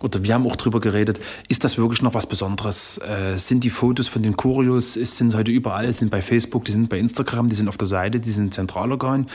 oder 0.00 0.22
wir 0.22 0.34
haben 0.34 0.46
auch 0.46 0.56
drüber 0.56 0.80
geredet, 0.80 1.20
ist 1.48 1.62
das 1.62 1.76
wirklich 1.76 2.00
noch 2.00 2.14
was 2.14 2.26
Besonderes? 2.26 2.98
Äh, 2.98 3.36
sind 3.36 3.62
die 3.62 3.70
Fotos 3.70 4.08
von 4.08 4.22
den 4.22 4.36
Kurios, 4.36 4.94
sind 4.94 5.34
heute 5.34 5.50
überall, 5.50 5.92
sind 5.92 6.10
bei 6.10 6.22
Facebook, 6.22 6.64
die 6.64 6.72
sind 6.72 6.88
bei 6.88 6.98
Instagram, 6.98 7.48
die 7.48 7.54
sind 7.54 7.68
auf 7.68 7.76
der 7.76 7.86
Seite, 7.86 8.18
die 8.18 8.30
sind 8.30 8.44
im 8.44 8.52
Zentralorgan, 8.52 9.26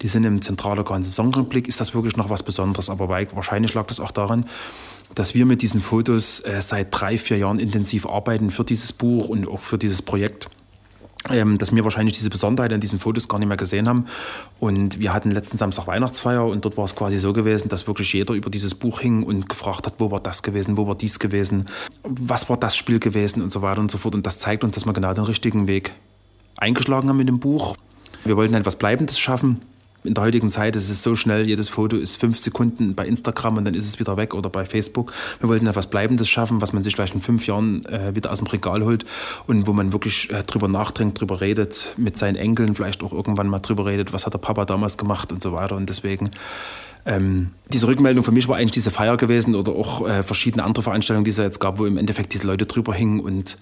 die 0.00 0.08
sind 0.08 0.24
im 0.24 0.40
Zentralorgan 0.40 1.02
Saisonrückblick, 1.02 1.68
ist 1.68 1.80
das 1.80 1.94
wirklich 1.94 2.16
noch 2.16 2.30
was 2.30 2.42
Besonderes? 2.42 2.88
Aber 2.88 3.08
wahrscheinlich 3.08 3.74
lag 3.74 3.86
das 3.86 4.00
auch 4.00 4.12
daran, 4.12 4.46
dass 5.14 5.34
wir 5.34 5.44
mit 5.44 5.60
diesen 5.62 5.80
Fotos 5.80 6.40
äh, 6.40 6.62
seit 6.62 6.88
drei, 6.90 7.18
vier 7.18 7.36
Jahren 7.36 7.58
intensiv 7.58 8.06
arbeiten 8.06 8.50
für 8.50 8.64
dieses 8.64 8.92
Buch 8.92 9.28
und 9.28 9.46
auch 9.46 9.60
für 9.60 9.78
dieses 9.78 10.00
Projekt 10.00 10.48
ähm, 11.30 11.58
dass 11.58 11.74
wir 11.74 11.84
wahrscheinlich 11.84 12.16
diese 12.16 12.30
Besonderheit 12.30 12.72
an 12.72 12.80
diesen 12.80 12.98
Fotos 12.98 13.28
gar 13.28 13.38
nicht 13.38 13.48
mehr 13.48 13.56
gesehen 13.56 13.88
haben. 13.88 14.06
Und 14.58 15.00
wir 15.00 15.12
hatten 15.12 15.30
letzten 15.30 15.56
Samstag 15.56 15.86
Weihnachtsfeier 15.86 16.46
und 16.46 16.64
dort 16.64 16.76
war 16.76 16.84
es 16.84 16.94
quasi 16.94 17.18
so 17.18 17.32
gewesen, 17.32 17.68
dass 17.68 17.86
wirklich 17.86 18.12
jeder 18.12 18.34
über 18.34 18.50
dieses 18.50 18.74
Buch 18.74 19.00
hing 19.00 19.22
und 19.22 19.48
gefragt 19.48 19.86
hat, 19.86 19.94
wo 19.98 20.10
war 20.10 20.20
das 20.20 20.42
gewesen, 20.42 20.76
wo 20.76 20.86
war 20.86 20.94
dies 20.94 21.18
gewesen, 21.18 21.66
was 22.02 22.48
war 22.48 22.56
das 22.56 22.76
Spiel 22.76 22.98
gewesen 22.98 23.42
und 23.42 23.50
so 23.50 23.62
weiter 23.62 23.80
und 23.80 23.90
so 23.90 23.98
fort. 23.98 24.14
Und 24.14 24.26
das 24.26 24.38
zeigt 24.38 24.64
uns, 24.64 24.74
dass 24.74 24.86
wir 24.86 24.92
genau 24.92 25.14
den 25.14 25.24
richtigen 25.24 25.66
Weg 25.66 25.92
eingeschlagen 26.56 27.08
haben 27.08 27.16
mit 27.16 27.28
dem 27.28 27.40
Buch. 27.40 27.76
Wir 28.24 28.36
wollten 28.36 28.54
etwas 28.54 28.76
Bleibendes 28.76 29.18
schaffen 29.18 29.62
in 30.04 30.12
der 30.12 30.22
heutigen 30.22 30.50
Zeit 30.50 30.76
ist 30.76 30.90
es 30.90 31.02
so 31.02 31.16
schnell, 31.16 31.46
jedes 31.46 31.70
Foto 31.70 31.96
ist 31.96 32.16
fünf 32.16 32.38
Sekunden 32.38 32.94
bei 32.94 33.06
Instagram 33.06 33.56
und 33.56 33.64
dann 33.64 33.74
ist 33.74 33.88
es 33.88 33.98
wieder 33.98 34.18
weg 34.18 34.34
oder 34.34 34.50
bei 34.50 34.66
Facebook. 34.66 35.12
Wir 35.40 35.48
wollten 35.48 35.66
etwas 35.66 35.86
Bleibendes 35.86 36.28
schaffen, 36.28 36.60
was 36.60 36.74
man 36.74 36.82
sich 36.82 36.94
vielleicht 36.94 37.14
in 37.14 37.22
fünf 37.22 37.46
Jahren 37.46 37.84
äh, 37.86 38.14
wieder 38.14 38.30
aus 38.30 38.38
dem 38.38 38.46
Regal 38.46 38.84
holt 38.84 39.04
und 39.46 39.66
wo 39.66 39.72
man 39.72 39.92
wirklich 39.92 40.30
äh, 40.30 40.42
drüber 40.42 40.68
nachdenkt, 40.68 41.20
drüber 41.20 41.40
redet, 41.40 41.94
mit 41.96 42.18
seinen 42.18 42.36
Enkeln 42.36 42.74
vielleicht 42.74 43.02
auch 43.02 43.14
irgendwann 43.14 43.48
mal 43.48 43.60
drüber 43.60 43.86
redet, 43.86 44.12
was 44.12 44.26
hat 44.26 44.34
der 44.34 44.38
Papa 44.38 44.66
damals 44.66 44.98
gemacht 44.98 45.32
und 45.32 45.42
so 45.42 45.52
weiter. 45.52 45.74
Und 45.74 45.88
deswegen 45.88 46.30
ähm, 47.06 47.52
diese 47.72 47.86
Rückmeldung 47.86 48.24
für 48.24 48.32
mich 48.32 48.46
war 48.46 48.56
eigentlich 48.56 48.72
diese 48.72 48.90
Feier 48.90 49.16
gewesen 49.16 49.54
oder 49.54 49.72
auch 49.72 50.06
äh, 50.06 50.22
verschiedene 50.22 50.64
andere 50.64 50.82
Veranstaltungen, 50.82 51.24
die 51.24 51.30
es 51.30 51.38
jetzt 51.38 51.60
gab, 51.60 51.78
wo 51.78 51.86
im 51.86 51.96
Endeffekt 51.96 52.34
diese 52.34 52.46
Leute 52.46 52.66
drüber 52.66 52.92
hingen 52.92 53.20
und 53.20 53.56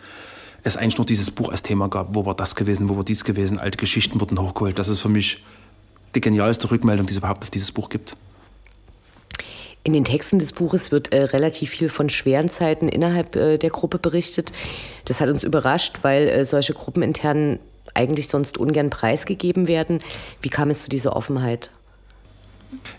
es 0.65 0.77
eigentlich 0.77 0.99
nur 0.99 1.07
dieses 1.07 1.31
Buch 1.31 1.51
als 1.51 1.63
Thema 1.63 1.89
gab. 1.89 2.15
Wo 2.15 2.27
war 2.27 2.35
das 2.35 2.57
gewesen, 2.57 2.89
wo 2.89 2.97
war 2.97 3.05
dies 3.05 3.23
gewesen? 3.25 3.59
Alte 3.59 3.79
Geschichten 3.79 4.21
wurden 4.21 4.41
hochgeholt. 4.41 4.79
Das 4.79 4.89
ist 4.89 5.01
für 5.01 5.09
mich 5.09 5.43
die 6.15 6.21
genialste 6.21 6.71
Rückmeldung, 6.71 7.07
die 7.07 7.13
es 7.13 7.19
überhaupt 7.19 7.43
auf 7.43 7.51
dieses 7.51 7.73
Buch 7.73 7.89
gibt. 7.89 8.15
In 9.85 9.93
den 9.93 10.05
Texten 10.05 10.39
des 10.39 10.53
Buches 10.53 10.93
wird 10.93 11.13
äh, 11.13 11.25
relativ 11.25 11.71
viel 11.71 11.89
von 11.89 12.09
schweren 12.09 12.51
Zeiten 12.51 12.89
innerhalb 12.89 13.35
äh, 13.35 13.59
der 13.59 13.71
Gruppe 13.71 13.99
berichtet. 13.99 14.53
Das 15.07 15.21
hat 15.21 15.29
uns 15.29 15.43
überrascht, 15.43 15.99
weil 16.03 16.29
äh, 16.29 16.45
solche 16.45 16.73
gruppenintern 16.73 17.59
eigentlich 17.95 18.29
sonst 18.29 18.59
ungern 18.59 18.91
preisgegeben 18.91 19.67
werden. 19.67 19.99
Wie 20.41 20.51
kam 20.51 20.71
es 20.71 20.85
zu 20.85 20.89
dieser 20.89 21.17
Offenheit? 21.17 21.71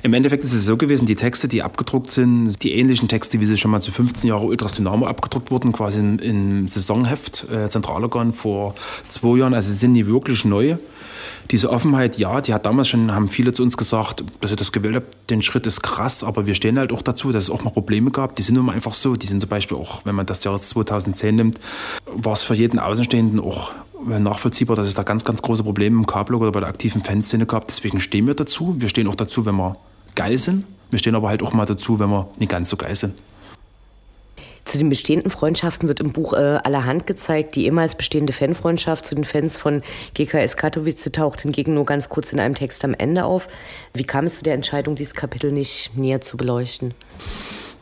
Im 0.02 0.14
Endeffekt 0.14 0.44
ist 0.44 0.54
es 0.54 0.66
so 0.66 0.78
gewesen, 0.78 1.06
die 1.06 1.16
Texte, 1.16 1.48
die 1.48 1.64
abgedruckt 1.64 2.12
sind, 2.12 2.62
die 2.64 2.74
ähnlichen 2.74 3.08
Texte, 3.08 3.40
wie 3.40 3.46
sie 3.46 3.58
schon 3.58 3.72
mal 3.72 3.82
zu 3.82 3.92
15 3.92 4.28
Jahren 4.28 4.46
Ultras 4.48 4.74
Dynamo 4.76 5.06
abgedruckt 5.08 5.52
wurden, 5.52 5.72
quasi 5.72 6.00
im, 6.00 6.20
im 6.20 6.68
Saisonheft 6.68 7.48
äh, 7.50 7.70
Zentralorgan 7.70 8.34
vor 8.34 8.76
zwei 9.10 9.38
Jahren, 9.38 9.54
also 9.54 9.72
sind 9.72 9.94
nie 9.94 10.06
wirklich 10.06 10.46
neu 10.46 10.78
diese 11.52 11.70
Offenheit, 11.70 12.18
ja, 12.18 12.42
die 12.42 12.54
hat 12.54 12.66
damals 12.66 12.90
schon, 12.90 13.14
haben 13.14 13.30
viele 13.30 13.54
zu 13.54 13.64
uns 13.64 13.78
gesagt, 13.78 14.24
dass 14.40 14.52
ihr 14.52 14.58
das 14.58 14.72
gewählt 14.72 14.96
habt, 14.96 15.30
den 15.30 15.42
Schritt 15.42 15.68
ist 15.68 15.84
krass, 15.84 16.24
aber 16.24 16.46
wir 16.46 16.56
stehen 16.56 16.80
halt 16.80 16.92
auch 16.92 17.02
dazu, 17.02 17.32
dass 17.32 17.44
es 17.44 17.50
auch 17.50 17.64
mal 17.64 17.72
Probleme 17.72 18.12
gab. 18.12 18.36
Die 18.36 18.44
sind 18.44 18.56
nun 18.56 18.66
mal 18.66 18.74
einfach 18.74 18.94
so. 18.94 19.16
Die 19.16 19.28
sind 19.28 19.42
zum 19.42 19.50
Beispiel 19.50 19.78
auch, 19.78 20.02
wenn 20.06 20.16
man 20.16 20.26
das 20.26 20.44
Jahr 20.44 20.58
2010 20.58 21.36
nimmt, 21.36 21.60
war 22.06 22.34
es 22.34 22.44
für 22.44 22.56
jeden 22.56 22.80
Außenstehenden 22.80 23.40
auch 23.40 23.72
nachvollziehbar, 24.06 24.76
dass 24.76 24.88
es 24.88 24.94
da 24.94 25.04
ganz, 25.04 25.24
ganz 25.26 25.42
große 25.42 25.64
Probleme 25.64 25.98
im 25.98 26.06
K-Block 26.06 26.42
oder 26.42 26.52
bei 26.52 26.60
der 26.60 26.70
aktiven 26.70 27.04
Fanszene 27.04 27.46
gab. 27.46 27.68
Deswegen 27.68 28.00
stehen 28.00 28.28
wir 28.28 28.34
dazu. 28.34 28.76
Wir 28.78 28.90
stehen 28.90 29.08
auch 29.08 29.16
dazu, 29.16 29.46
wenn 29.46 29.56
wir 29.56 29.78
geil 30.16 30.38
sind. 30.38 30.66
Wir 30.90 31.00
stehen 31.00 31.16
aber 31.16 31.30
halt 31.30 31.42
auch 31.42 31.54
mal 31.54 31.66
dazu, 31.66 32.00
wenn 32.00 32.10
wir 32.10 32.28
nicht 32.38 32.52
ganz 32.52 32.70
so 32.70 32.78
geil 32.78 32.96
sind. 32.96 33.16
Zu 34.66 34.78
den 34.78 34.88
bestehenden 34.90 35.30
Freundschaften 35.30 35.90
wird 35.90 36.00
im 36.00 36.14
Buch 36.14 36.34
äh, 36.34 36.60
allerhand 36.64 37.06
gezeigt. 37.06 37.56
Die 37.56 37.66
ehemals 37.66 37.96
bestehende 37.96 38.32
Fanfreundschaft 38.32 39.06
zu 39.06 39.14
den 39.14 39.26
Fans 39.26 39.58
von 39.58 39.82
GKS 40.14 40.56
Katowice 40.56 41.12
taucht 41.12 41.42
hingegen 41.42 41.74
nur 41.74 41.86
ganz 41.86 42.08
kurz 42.08 42.32
in 42.32 42.40
einem 42.40 42.56
Text 42.56 42.86
am 42.86 42.94
Ende 42.94 43.26
auf. 43.26 43.48
Wie 43.94 44.06
kam 44.06 44.26
es 44.26 44.38
zu 44.38 44.44
der 44.44 44.54
Entscheidung, 44.54 44.96
dieses 44.96 45.14
Kapitel 45.14 45.52
nicht 45.52 45.92
näher 45.98 46.22
zu 46.22 46.38
beleuchten? 46.38 46.94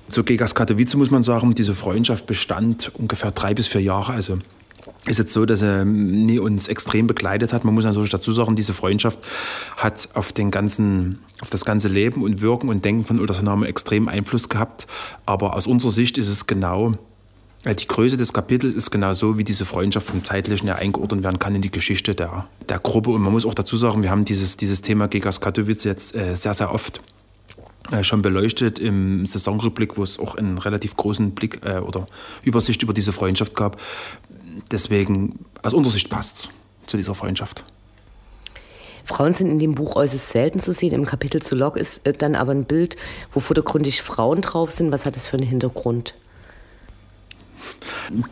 Zu 0.10 0.24
GKS 0.24 0.56
Katowice 0.56 0.96
muss 0.96 1.12
man 1.12 1.22
sagen, 1.22 1.54
diese 1.54 1.76
Freundschaft 1.76 2.26
bestand 2.26 2.92
ungefähr 2.96 3.32
drei 3.32 3.54
bis 3.54 3.68
vier 3.68 3.82
Jahre. 3.82 4.14
Also 4.14 4.40
ist 5.06 5.17
jetzt 5.17 5.34
so, 5.34 5.46
dass 5.46 5.62
er 5.62 5.86
nie 5.86 6.39
uns 6.39 6.67
extrem 6.67 7.08
begleitet 7.08 7.54
hat. 7.54 7.63
Man 7.63 7.74
muss 7.74 7.84
natürlich 7.84 8.12
dazu 8.12 8.34
sagen, 8.34 8.56
diese 8.56 8.74
Freundschaft 8.74 9.20
hat 9.78 10.10
auf 10.13 10.32
den 10.32 10.52
ganzen, 10.52 11.20
auf 11.41 11.50
das 11.50 11.65
ganze 11.65 11.88
Leben 11.88 12.24
und 12.24 12.41
Wirken 12.41 12.70
und 12.70 12.86
Denken 12.86 13.06
von 13.06 13.20
Ultrasonamen 13.20 13.67
extrem 13.67 14.08
Einfluss 14.08 14.50
gehabt. 14.50 14.88
Aber 15.26 15.56
aus 15.56 15.67
unserer 15.67 15.91
Sicht 15.91 16.17
ist 16.17 16.30
es 16.30 16.46
genau, 16.46 16.94
äh, 17.63 17.76
die 17.76 17.88
Größe 17.88 18.17
des 18.17 18.34
Kapitels 18.34 18.76
ist 18.76 18.91
genau 18.91 19.13
so, 19.13 19.38
wie 19.38 19.44
diese 19.44 19.65
Freundschaft 19.65 20.08
vom 20.08 20.24
Zeitlichen 20.24 20.67
her 20.67 20.78
eingeordnet 20.78 21.24
werden 21.24 21.39
kann 21.39 21.56
in 21.56 21.62
die 21.62 21.72
Geschichte 21.72 22.13
der, 22.13 22.48
der 22.70 22.80
Gruppe. 22.80 23.10
Und 23.10 23.22
man 23.22 23.32
muss 23.32 23.46
auch 23.46 23.56
dazu 23.56 23.78
sagen, 23.78 24.04
wir 24.04 24.12
haben 24.12 24.26
dieses, 24.26 24.58
dieses 24.58 24.82
Thema 24.82 25.08
Gegas 25.08 25.41
Katowice 25.41 25.84
jetzt 25.84 26.15
äh, 26.15 26.36
sehr, 26.36 26.54
sehr 26.54 26.74
oft 26.74 27.02
äh, 27.91 28.04
schon 28.04 28.22
beleuchtet 28.22 28.78
im 28.78 29.26
Saisonrückblick, 29.26 29.98
wo 29.98 30.04
es 30.04 30.20
auch 30.20 30.36
einen 30.36 30.60
relativ 30.60 30.96
großen 30.96 31.32
Blick 31.32 31.62
äh, 31.65 31.80
oder 31.80 32.08
Übersicht 32.44 32.84
über 32.84 32.94
diese 32.94 33.12
Freundschaft 33.12 33.56
gab 33.56 33.82
deswegen, 34.72 35.46
aus 35.64 35.74
unserer 35.74 35.94
Sicht 35.94 36.10
passt 36.10 36.50
zu 36.88 36.98
dieser 36.98 37.16
Freundschaft. 37.16 37.64
Frauen 39.06 39.34
sind 39.34 39.50
in 39.50 39.60
dem 39.60 39.76
Buch 39.76 39.96
äußerst 39.96 40.30
selten 40.30 40.60
zu 40.60 40.74
sehen. 40.74 40.94
Im 40.94 41.06
Kapitel 41.06 41.42
zu 41.42 41.56
Locke 41.56 41.80
ist 41.80 42.06
äh, 42.08 42.14
dann 42.14 42.36
aber 42.36 42.52
ein 42.52 42.66
Bild, 42.66 42.96
wo 43.32 43.40
vordergründig 43.40 44.02
Frauen 44.02 44.42
drauf 44.42 44.72
sind. 44.72 44.92
Was 44.92 45.06
hat 45.06 45.16
es 45.18 45.26
für 45.26 45.38
einen 45.38 45.48
Hintergrund? 45.48 46.14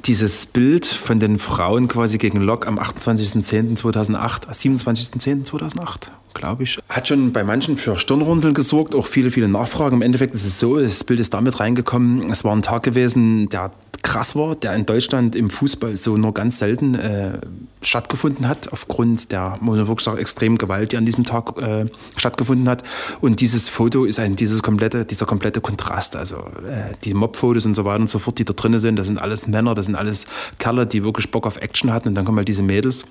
Dieses 0.06 0.46
Bild 0.48 0.86
von 0.86 1.20
den 1.20 1.40
Frauen 1.40 1.88
quasi 1.88 2.18
gegen 2.18 2.42
Lok 2.42 2.68
am 2.68 2.80
28.10.2008, 2.80 4.50
27.10.2008, 4.50 6.10
glaube 6.40 6.64
ich, 6.64 6.80
hat 6.88 7.08
schon 7.08 7.34
bei 7.34 7.44
manchen 7.44 7.76
für 7.76 7.98
Stirnrunzeln 7.98 8.54
gesorgt, 8.54 8.96
auch 8.96 9.06
viele, 9.06 9.30
viele 9.30 9.50
Nachfragen. 9.50 9.98
Im 9.98 10.02
Endeffekt 10.02 10.34
ist 10.34 10.46
es 10.46 10.58
so, 10.58 10.80
das 10.80 11.04
Bild 11.04 11.20
ist 11.20 11.34
damit 11.34 11.60
reingekommen, 11.60 12.32
es 12.32 12.46
war 12.46 12.56
ein 12.56 12.62
Tag 12.62 12.84
gewesen, 12.84 13.50
der 13.50 13.72
krass 14.02 14.38
war, 14.38 14.56
der 14.56 14.74
in 14.76 14.86
Deutschland 14.86 15.36
im 15.36 15.50
Fußball 15.50 15.98
so 15.98 16.16
nur 16.16 16.34
ganz 16.34 16.60
selten 16.60 16.96
äh, 16.96 17.40
stattgefunden 17.82 18.48
hat, 18.48 18.72
aufgrund 18.72 19.34
der, 19.34 19.58
muss 19.60 19.76
man 19.78 19.88
wirklich 19.88 20.06
sagen, 20.06 20.18
extremen 20.18 20.58
Gewalt, 20.58 20.94
die 20.94 20.98
an 20.98 21.06
diesem 21.06 21.26
Tag 21.26 21.62
äh, 21.62 21.86
stattgefunden 22.16 22.70
hat. 22.70 22.84
Und 23.20 23.42
dieses 23.42 23.68
Foto 23.68 24.06
ist 24.06 24.18
ein, 24.18 24.38
dieses 24.38 24.64
komplette, 24.64 25.04
dieser 25.04 25.26
komplette 25.26 25.60
Kontrast. 25.60 26.16
Also 26.16 26.38
äh, 26.38 26.96
die 27.04 27.14
Mob-Fotos 27.14 27.66
und 27.66 27.76
so 27.76 27.84
weiter 27.84 28.00
und 28.00 28.10
so 28.10 28.20
fort, 28.20 28.40
die 28.40 28.46
da 28.46 28.54
drin 28.54 28.80
sind, 28.80 28.98
das 28.98 29.08
sind 29.08 29.22
alles 29.22 29.48
Männer, 29.48 29.76
das 29.76 29.88
sind 29.88 29.96
alles 29.96 30.26
Kerle, 30.60 30.88
die 30.88 31.04
wirklich 31.04 31.30
Bock 31.30 31.46
auf 31.46 31.58
Action 31.58 31.92
hatten. 31.92 32.08
Und 32.08 32.16
dann 32.16 32.24
kommen 32.24 32.38
halt 32.38 32.48
diese 32.48 32.64
Mädels 32.64 33.04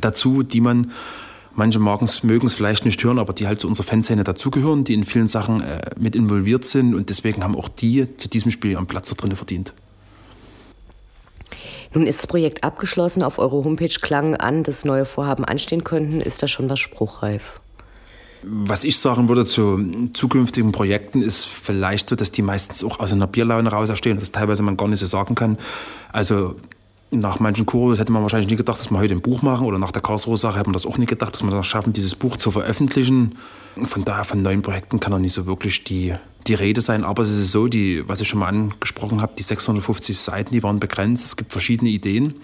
dazu, 0.00 0.44
die 0.44 0.60
man 0.60 0.92
Manche 1.56 1.78
mögen 1.78 2.06
es 2.46 2.54
vielleicht 2.54 2.84
nicht 2.84 3.02
hören, 3.04 3.18
aber 3.18 3.32
die 3.32 3.46
halt 3.46 3.60
zu 3.60 3.68
unserer 3.68 3.86
Fanszene 3.86 4.24
dazugehören, 4.24 4.84
die 4.84 4.94
in 4.94 5.04
vielen 5.04 5.28
Sachen 5.28 5.60
äh, 5.60 5.80
mit 5.98 6.16
involviert 6.16 6.64
sind 6.64 6.94
und 6.94 7.10
deswegen 7.10 7.44
haben 7.44 7.56
auch 7.56 7.68
die 7.68 8.08
zu 8.16 8.28
diesem 8.28 8.50
Spiel 8.50 8.76
einen 8.76 8.86
Platz 8.86 9.08
da 9.10 9.14
drin 9.14 9.36
verdient. 9.36 9.72
Nun 11.94 12.08
ist 12.08 12.18
das 12.18 12.26
Projekt 12.26 12.64
abgeschlossen. 12.64 13.22
Auf 13.22 13.38
eurer 13.38 13.64
Homepage 13.64 13.88
klang 13.88 14.34
an, 14.34 14.64
dass 14.64 14.84
neue 14.84 15.04
Vorhaben 15.04 15.44
anstehen 15.44 15.84
könnten. 15.84 16.20
Ist 16.20 16.42
da 16.42 16.48
schon 16.48 16.68
was 16.68 16.80
spruchreif? 16.80 17.60
Was 18.42 18.84
ich 18.84 18.98
sagen 18.98 19.28
würde 19.28 19.46
zu 19.46 20.10
zukünftigen 20.12 20.72
Projekten 20.72 21.22
ist 21.22 21.44
vielleicht 21.44 22.10
so, 22.10 22.16
dass 22.16 22.30
die 22.30 22.42
meistens 22.42 22.84
auch 22.84 22.98
aus 22.98 23.12
einer 23.12 23.26
Bierlaune 23.26 23.70
raus 23.70 23.88
entstehen, 23.88 24.18
das 24.18 24.32
teilweise 24.32 24.62
man 24.62 24.76
gar 24.76 24.88
nicht 24.88 24.98
so 24.98 25.06
sagen 25.06 25.34
kann. 25.34 25.56
Also 26.12 26.56
nach 27.16 27.40
manchen 27.40 27.66
Kuros 27.66 27.98
hätte 27.98 28.12
man 28.12 28.22
wahrscheinlich 28.22 28.50
nie 28.50 28.56
gedacht, 28.56 28.78
dass 28.78 28.90
wir 28.90 28.98
heute 28.98 29.14
ein 29.14 29.20
Buch 29.20 29.42
machen 29.42 29.66
oder 29.66 29.78
nach 29.78 29.92
der 29.92 30.02
Karlsruhe-Sache 30.02 30.58
hätte 30.58 30.68
man 30.68 30.74
das 30.74 30.86
auch 30.86 30.98
nie 30.98 31.06
gedacht, 31.06 31.34
dass 31.34 31.42
wir 31.42 31.50
das 31.50 31.66
schaffen, 31.66 31.92
dieses 31.92 32.14
Buch 32.14 32.36
zu 32.36 32.50
veröffentlichen. 32.50 33.36
Von 33.84 34.04
daher, 34.04 34.24
von 34.24 34.42
neuen 34.42 34.62
Projekten 34.62 35.00
kann 35.00 35.12
auch 35.12 35.18
nicht 35.18 35.32
so 35.32 35.46
wirklich 35.46 35.84
die, 35.84 36.14
die 36.46 36.54
Rede 36.54 36.80
sein. 36.80 37.04
Aber 37.04 37.22
es 37.22 37.30
ist 37.30 37.50
so, 37.50 37.66
die, 37.66 38.08
was 38.08 38.20
ich 38.20 38.28
schon 38.28 38.40
mal 38.40 38.48
angesprochen 38.48 39.20
habe, 39.20 39.34
die 39.36 39.42
650 39.42 40.18
Seiten, 40.18 40.52
die 40.52 40.62
waren 40.62 40.80
begrenzt. 40.80 41.24
Es 41.24 41.36
gibt 41.36 41.52
verschiedene 41.52 41.90
Ideen, 41.90 42.34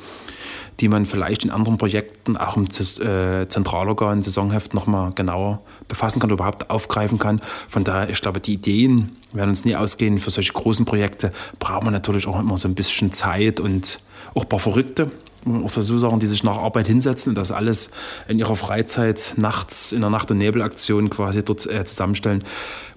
die 0.81 0.89
man 0.89 1.07
vielleicht 1.07 1.45
in 1.45 1.51
anderen 1.51 1.79
Projekten 1.79 2.37
auch 2.37 2.57
im 2.57 2.65
äh, 2.65 3.49
Zentralorgan, 3.49 4.23
Saisonheft 4.23 4.75
nochmal 4.75 5.13
genauer 5.13 5.63
befassen 5.89 6.21
kann 6.21 6.31
überhaupt 6.31 6.71
aufgreifen 6.71 7.19
kann. 7.19 7.41
Von 7.69 7.85
daher, 7.85 8.11
ich 8.11 8.21
glaube, 8.21 8.41
die 8.41 8.55
Ideen 8.55 9.17
werden 9.33 9.51
uns 9.51 9.65
nie 9.65 9.77
ausgehen. 9.77 10.19
Für 10.19 10.31
solche 10.31 10.53
großen 10.53 10.85
Projekte 10.85 11.31
braucht 11.59 11.85
man 11.85 11.93
natürlich 11.93 12.27
auch 12.27 12.41
immer 12.41 12.59
so 12.59 12.67
ein 12.67 12.75
bisschen 12.75 13.13
Zeit 13.13 13.61
und 13.61 14.01
auch 14.35 14.43
ein 14.43 14.49
paar 14.49 14.59
Verrückte, 14.59 15.11
auch 15.47 15.71
dazu 15.71 15.99
sagen, 15.99 16.21
die 16.21 16.27
sich 16.27 16.45
nach 16.45 16.59
Arbeit 16.59 16.87
hinsetzen 16.87 17.31
und 17.31 17.39
das 17.39 17.53
alles 17.53 17.91
in 18.29 18.39
ihrer 18.39 18.57
Freizeit 18.57 19.35
nachts 19.37 19.93
in 19.93 20.01
der 20.01 20.11
Nacht- 20.11 20.31
und 20.31 20.39
Nebelaktion 20.39 21.11
quasi 21.11 21.43
dort 21.43 21.67
äh, 21.67 21.85
zusammenstellen, 21.85 22.45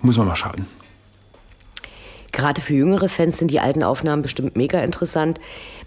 muss 0.02 0.18
man 0.18 0.28
mal 0.28 0.36
schauen. 0.36 0.66
Gerade 2.34 2.62
für 2.62 2.74
jüngere 2.74 3.10
Fans 3.10 3.38
sind 3.38 3.52
die 3.52 3.60
alten 3.60 3.84
Aufnahmen 3.84 4.24
bestimmt 4.24 4.56
mega 4.56 4.80
interessant. 4.80 5.40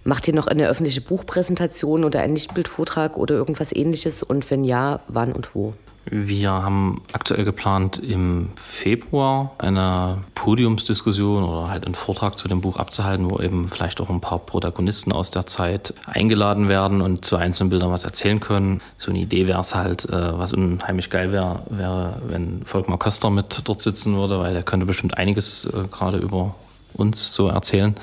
Macht 0.05 0.29
ihr 0.29 0.35
noch 0.35 0.47
eine 0.47 0.69
öffentliche 0.69 1.01
Buchpräsentation 1.01 2.05
oder 2.05 2.21
einen 2.21 2.37
Lichtbildvortrag 2.37 3.17
oder 3.17 3.35
irgendwas 3.35 3.75
ähnliches? 3.75 4.23
Und 4.23 4.49
wenn 4.51 4.63
ja, 4.63 5.01
wann 5.09 5.33
und 5.33 5.57
wo? 5.57 5.75
Wir 6.09 6.53
haben 6.53 7.03
aktuell 7.13 7.45
geplant, 7.45 7.99
im 7.99 8.51
Februar 8.55 9.57
eine 9.59 10.19
Podiumsdiskussion 10.37 11.43
oder 11.43 11.69
halt 11.69 11.85
einen 11.85 11.97
Vortrag 11.97 12.39
zu 12.39 12.47
dem 12.47 12.61
Buch 12.61 12.79
abzuhalten, 12.79 13.29
wo 13.29 13.41
eben 13.41 13.67
vielleicht 13.67 14.01
auch 14.01 14.09
ein 14.09 14.21
paar 14.21 14.39
Protagonisten 14.39 15.13
aus 15.13 15.33
der 15.33 15.47
Zeit 15.47 15.95
eingeladen 16.07 16.69
werden 16.69 17.01
und 17.01 17.25
zu 17.25 17.37
einzelnen 17.37 17.71
Bildern 17.71 17.91
was 17.91 18.05
erzählen 18.05 18.39
können. 18.39 18.83
So 18.97 19.11
eine 19.11 19.19
Idee 19.19 19.49
wäre 19.49 19.61
es 19.61 19.75
halt, 19.75 20.05
äh, 20.05 20.39
was 20.39 20.53
unheimlich 20.53 21.11
geil 21.11 21.33
wäre, 21.33 21.63
wäre, 21.71 22.23
wenn 22.29 22.65
Volkmar 22.65 23.01
Köster 23.01 23.31
mit 23.31 23.63
dort 23.65 23.81
sitzen 23.81 24.15
würde, 24.17 24.39
weil 24.39 24.55
er 24.55 24.63
könnte 24.63 24.87
bestimmt 24.87 25.19
einiges 25.19 25.65
äh, 25.65 25.89
gerade 25.91 26.19
über 26.19 26.55
uns 26.95 27.33
so 27.33 27.49
erzählen. 27.49 27.97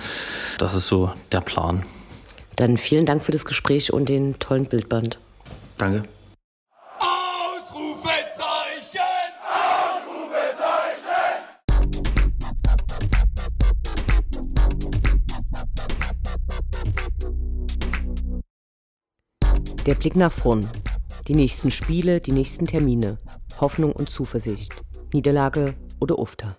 Das 0.58 0.76
ist 0.76 0.88
so 0.88 1.12
der 1.32 1.42
Plan. 1.42 1.86
Dann 2.58 2.78
vielen 2.78 3.06
Dank 3.06 3.24
für 3.24 3.32
das 3.32 3.46
Gespräch 3.46 3.94
und 3.94 4.10
den 4.10 4.38
tollen 4.39 4.66
Bildband. 4.66 5.18
Danke. 5.78 6.04
Der 19.86 19.96
Blick 19.96 20.15
nach 20.15 20.32
vorn. 20.32 20.69
Die 21.28 21.36
nächsten 21.36 21.69
Spiele, 21.69 22.22
die 22.22 22.32
nächsten 22.32 22.65
Termine. 22.65 23.17
Hoffnung 23.60 23.91
und 23.91 24.10
Zuversicht. 24.10 24.74
Niederlage 25.13 25.76
oder 26.00 26.19
Ufter. 26.19 26.58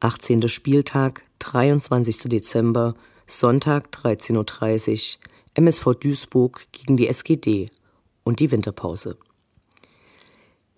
Achtzehnter 0.00 0.48
Spieltag, 0.48 1.22
23. 1.40 2.30
Dezember, 2.30 2.94
Sonntag 3.26 3.90
13.30 3.92 5.18
Uhr, 5.18 5.22
MSV 5.52 5.94
Duisburg 6.00 6.66
gegen 6.72 6.96
die 6.96 7.08
SGD 7.08 7.70
und 8.22 8.40
die 8.40 8.50
Winterpause. 8.50 9.18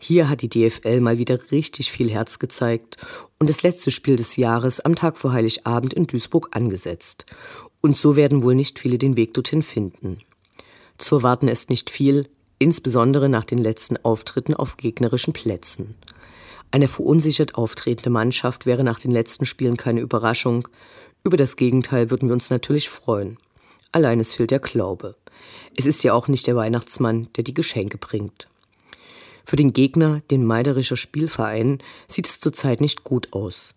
Hier 0.09 0.29
hat 0.29 0.41
die 0.41 0.49
DFL 0.49 1.01
mal 1.01 1.19
wieder 1.19 1.51
richtig 1.51 1.91
viel 1.91 2.13
Herz 2.13 2.39
gezeigt 2.39 2.97
und 3.41 3.51
das 3.51 3.65
letzte 3.65 3.91
Spiel 3.91 4.15
des 4.15 4.37
Jahres 4.37 4.79
am 4.79 4.95
Tag 4.95 5.19
vor 5.19 5.33
Heiligabend 5.33 5.95
in 5.95 6.07
Duisburg 6.07 6.51
angesetzt. 6.53 7.27
Und 7.81 7.97
so 7.97 8.15
werden 8.15 8.45
wohl 8.45 8.55
nicht 8.55 8.79
viele 8.79 8.99
den 8.99 9.17
Weg 9.17 9.35
dorthin 9.35 9.65
finden. 9.65 10.19
Zu 10.97 11.17
erwarten 11.17 11.49
ist 11.49 11.71
nicht 11.71 11.91
viel, 11.91 12.29
insbesondere 12.61 13.29
nach 13.29 13.45
den 13.45 13.59
letzten 13.59 13.97
Auftritten 13.97 14.55
auf 14.55 14.77
gegnerischen 14.77 15.33
Plätzen. 15.33 15.97
Eine 16.71 16.87
verunsichert 16.87 17.57
auftretende 17.57 18.11
Mannschaft 18.11 18.65
wäre 18.65 18.85
nach 18.85 19.01
den 19.01 19.11
letzten 19.11 19.45
Spielen 19.45 19.77
keine 19.77 20.03
Überraschung. 20.03 20.69
Über 21.25 21.37
das 21.37 21.57
Gegenteil 21.57 22.13
würden 22.13 22.29
wir 22.29 22.35
uns 22.35 22.49
natürlich 22.49 22.89
freuen. 22.89 23.39
Allein 23.91 24.21
es 24.21 24.35
fehlt 24.35 24.53
der 24.53 24.61
Glaube. 24.61 25.17
Es 25.77 25.85
ist 25.85 26.05
ja 26.05 26.13
auch 26.13 26.29
nicht 26.29 26.47
der 26.47 26.55
Weihnachtsmann, 26.55 27.27
der 27.35 27.43
die 27.43 27.55
Geschenke 27.55 27.99
bringt. 27.99 28.47
Für 29.49 29.55
den 29.55 29.73
Gegner, 29.73 30.23
den 30.33 30.45
Meiderischer 30.45 30.97
Spielverein, 30.97 31.79
sieht 32.09 32.27
es 32.27 32.41
zurzeit 32.41 32.81
nicht 32.81 33.05
gut 33.05 33.33
aus. 33.33 33.75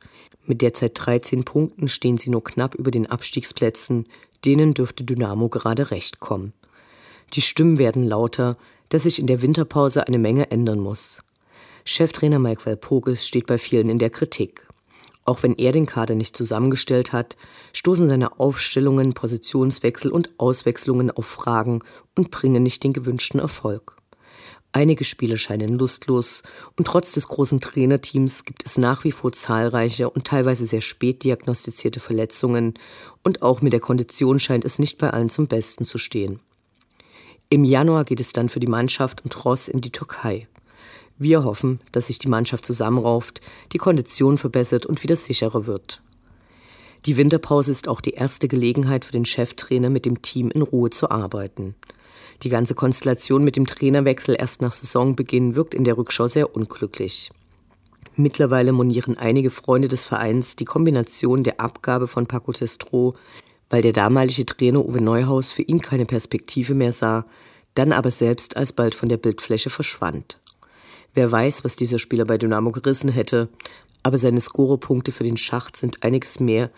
Mit 0.47 0.63
derzeit 0.63 0.93
13 0.95 1.43
Punkten 1.45 1.88
stehen 1.88 2.17
sie 2.17 2.32
nur 2.32 2.43
knapp 2.43 2.73
über 2.73 2.89
den 2.89 3.05
Abstiegsplätzen, 3.05 4.08
denen 4.43 4.73
dürfte 4.73 5.03
Dynamo 5.03 5.47
gerade 5.47 5.91
recht 5.91 6.19
kommen. 6.19 6.53
Die 7.34 7.41
Stimmen 7.41 7.77
werden 7.77 8.03
lauter, 8.03 8.58
dass 8.89 9.03
sich 9.03 9.19
in 9.19 9.27
der 9.27 9.43
Winterpause 9.43 10.08
eine 10.08 10.17
Menge 10.17 10.49
ändern 10.49 10.79
muss. 10.79 11.21
Cheftrainer 11.86 12.39
Mike 12.39 12.65
Walpurgis 12.65 13.27
steht 13.27 13.45
bei 13.45 13.60
vielen 13.60 13.89
in 13.89 13.99
der 13.99 14.10
Kritik. 14.10 14.65
Auch 15.23 15.43
wenn 15.43 15.53
er 15.53 15.71
den 15.71 15.86
Kader 15.86 16.15
nicht 16.15 16.36
zusammengestellt 16.36 17.13
hat, 17.13 17.38
stoßen 17.73 18.08
seine 18.08 18.39
Aufstellungen, 18.39 19.13
Positionswechsel 19.13 20.10
und 20.10 20.32
Auswechslungen 20.39 21.12
auf 21.12 21.27
Fragen 21.27 21.84
und 22.17 22.32
bringen 22.32 22.63
nicht 22.63 22.84
den 22.84 22.93
gewünschten 22.93 23.39
Erfolg. 23.39 23.98
Einige 24.71 25.03
Spiele 25.03 25.38
scheinen 25.38 25.79
lustlos 25.79 26.43
und 26.77 26.86
trotz 26.86 27.13
des 27.13 27.27
großen 27.27 27.60
Trainerteams 27.60 28.45
gibt 28.45 28.65
es 28.65 28.77
nach 28.77 29.03
wie 29.03 29.12
vor 29.12 29.32
zahlreiche 29.32 30.10
und 30.10 30.27
teilweise 30.27 30.67
sehr 30.67 30.82
spät 30.82 31.23
diagnostizierte 31.23 31.99
Verletzungen 31.99 32.75
und 33.23 33.41
auch 33.41 33.62
mit 33.62 33.73
der 33.73 33.79
Kondition 33.79 34.38
scheint 34.38 34.65
es 34.65 34.77
nicht 34.77 34.99
bei 34.99 35.10
allen 35.10 35.29
zum 35.29 35.47
Besten 35.47 35.86
zu 35.86 35.97
stehen. 35.97 36.39
Im 37.49 37.63
Januar 37.63 38.05
geht 38.05 38.19
es 38.19 38.32
dann 38.32 38.47
für 38.47 38.60
die 38.60 38.67
Mannschaft 38.67 39.23
und 39.23 39.43
Ross 39.43 39.67
in 39.67 39.82
die 39.82 39.91
Türkei. 39.91 40.47
Wir 41.17 41.43
hoffen, 41.43 41.82
dass 41.91 42.08
sich 42.08 42.19
die 42.19 42.29
Mannschaft 42.29 42.63
zusammenrauft, 42.63 43.41
die 43.73 43.79
Kondition 43.79 44.38
verbessert 44.38 44.86
und 44.86 45.01
wieder 45.01 45.15
sicherer 45.15 45.65
wird. 45.65 46.03
Die 47.05 47.17
Winterpause 47.17 47.71
ist 47.71 47.88
auch 47.88 48.01
die 48.01 48.13
erste 48.13 48.47
Gelegenheit 48.47 49.03
für 49.03 49.13
den 49.13 49.25
Cheftrainer 49.25 49.89
mit 49.89 50.05
dem 50.05 50.21
Team 50.21 50.51
in 50.51 50.62
Ruhe 50.62 50.91
zu 50.91 51.10
arbeiten. 51.10 51.73
Die 52.43 52.49
ganze 52.49 52.73
Konstellation 52.73 53.43
mit 53.43 53.58
dem 53.58 53.65
Trainerwechsel 53.65 54.36
erst 54.39 54.62
nach 54.62 54.71
Saisonbeginn 54.71 55.56
wirkt 55.56 55.73
in 55.73 55.84
der 55.84 55.97
Rückschau 55.97 56.28
sehr 56.28 56.56
unglücklich. 56.56 57.32
Mittlerweile 58.15 58.71
monieren 58.71 59.17
einige 59.17 59.49
Freunde 59.49 59.88
des 59.88 60.06
Vereins 60.06 60.56
die 60.56 60.65
Kombination 60.65 61.43
der 61.43 61.60
Abgabe 61.60 62.08
von 62.08 62.28
Paco 62.28 62.54
Testro, 62.54 63.15
weil 63.69 63.82
der 63.82 63.93
damalige 63.93 64.45
Trainer 64.45 64.86
Uwe 64.86 65.02
Neuhaus 65.02 65.52
für 65.52 65.62
ihn 65.63 65.82
keine 65.82 66.06
Perspektive 66.06 66.73
mehr 66.73 66.91
sah, 66.91 67.25
dann 67.75 67.91
aber 67.91 68.12
selbst 68.12 68.58
alsbald 68.58 68.95
von 68.95 69.10
der 69.10 69.17
Bildfläche 69.17 69.69
verschwand. 69.69 70.39
Wer 71.13 71.32
weiß, 71.32 71.63
was 71.63 71.75
dieser 71.75 71.99
Spieler 71.99 72.25
bei 72.25 72.38
Dynamo 72.38 72.71
gerissen 72.71 73.10
hätte, 73.10 73.49
aber 74.04 74.17
seine 74.17 74.41
Scorerpunkte 74.41 75.12
für 75.12 75.23
den 75.23 75.38
Schacht 75.38 75.75
sind 75.75 76.04
einiges 76.04 76.39
mehr, 76.39 76.71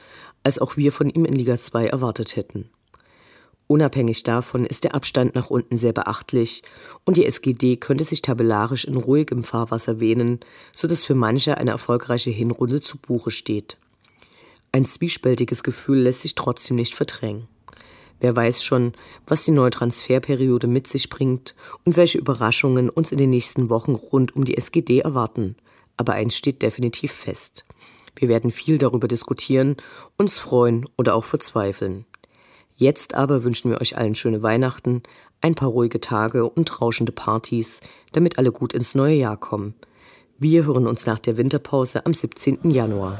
als 0.44 0.60
auch 0.60 0.78
wir 0.78 0.92
von 0.92 1.10
ihm 1.10 1.26
in 1.26 1.34
Liga 1.34 1.58
2 1.58 1.88
erwartet 1.88 2.36
hätten. 2.36 2.70
Unabhängig 3.72 4.24
davon 4.24 4.66
ist 4.66 4.84
der 4.84 4.96
Abstand 4.96 5.34
nach 5.34 5.50
unten 5.50 5.78
sehr 5.78 5.94
beachtlich 5.94 6.62
und 7.06 7.16
die 7.16 7.26
SGD 7.26 7.78
könnte 7.78 8.04
sich 8.04 8.22
tabellarisch 8.22 8.84
in 8.84 8.98
ruhigem 8.98 9.46
Fahrwasser 9.46 10.02
wähnen, 10.02 10.42
sodass 10.74 11.06
für 11.06 11.16
manche 11.16 11.58
eine 11.58 11.72
erfolgreiche 11.72 12.32
Hinrunde 12.32 12.82
zu 12.82 12.98
Buche 12.98 13.32
steht. 13.32 13.78
Ein 14.74 14.84
zwiespältiges 14.84 15.64
Gefühl 15.64 16.00
lässt 16.00 16.24
sich 16.24 16.36
trotzdem 16.36 16.76
nicht 16.76 16.96
verdrängen. 16.96 17.48
Wer 18.20 18.36
weiß 18.36 18.62
schon, 18.62 18.92
was 19.26 19.46
die 19.46 19.52
neue 19.52 19.72
Transferperiode 19.72 20.68
mit 20.68 20.88
sich 20.88 21.08
bringt 21.08 21.56
und 21.86 21.96
welche 21.96 22.18
Überraschungen 22.18 22.90
uns 22.90 23.14
in 23.14 23.20
den 23.20 23.30
nächsten 23.30 23.70
Wochen 23.70 23.96
rund 23.96 24.36
um 24.36 24.44
die 24.44 24.58
SGD 24.58 25.00
erwarten. 25.00 25.56
Aber 25.96 26.12
eins 26.12 26.36
steht 26.36 26.62
definitiv 26.62 27.14
fest. 27.14 27.64
Wir 28.18 28.28
werden 28.28 28.52
viel 28.52 28.78
darüber 28.78 29.08
diskutieren, 29.08 29.78
uns 30.18 30.38
freuen 30.40 30.90
oder 30.98 31.16
auch 31.16 31.24
verzweifeln. 31.24 32.06
Jetzt 32.82 33.14
aber 33.14 33.44
wünschen 33.44 33.70
wir 33.70 33.80
euch 33.80 33.96
allen 33.96 34.16
schöne 34.16 34.42
Weihnachten, 34.42 35.04
ein 35.40 35.54
paar 35.54 35.70
ruhige 35.70 36.00
Tage 36.00 36.50
und 36.50 36.82
rauschende 36.82 37.12
Partys, 37.12 37.80
damit 38.12 38.40
alle 38.40 38.52
gut 38.52 38.74
ins 38.74 38.96
neue 38.96 39.14
Jahr 39.14 39.38
kommen. 39.38 39.76
Wir 40.40 40.66
hören 40.66 40.88
uns 40.88 41.06
nach 41.06 41.20
der 41.20 41.38
Winterpause 41.38 42.08
am 42.08 42.16
17. 42.16 42.72
Januar. 42.72 43.20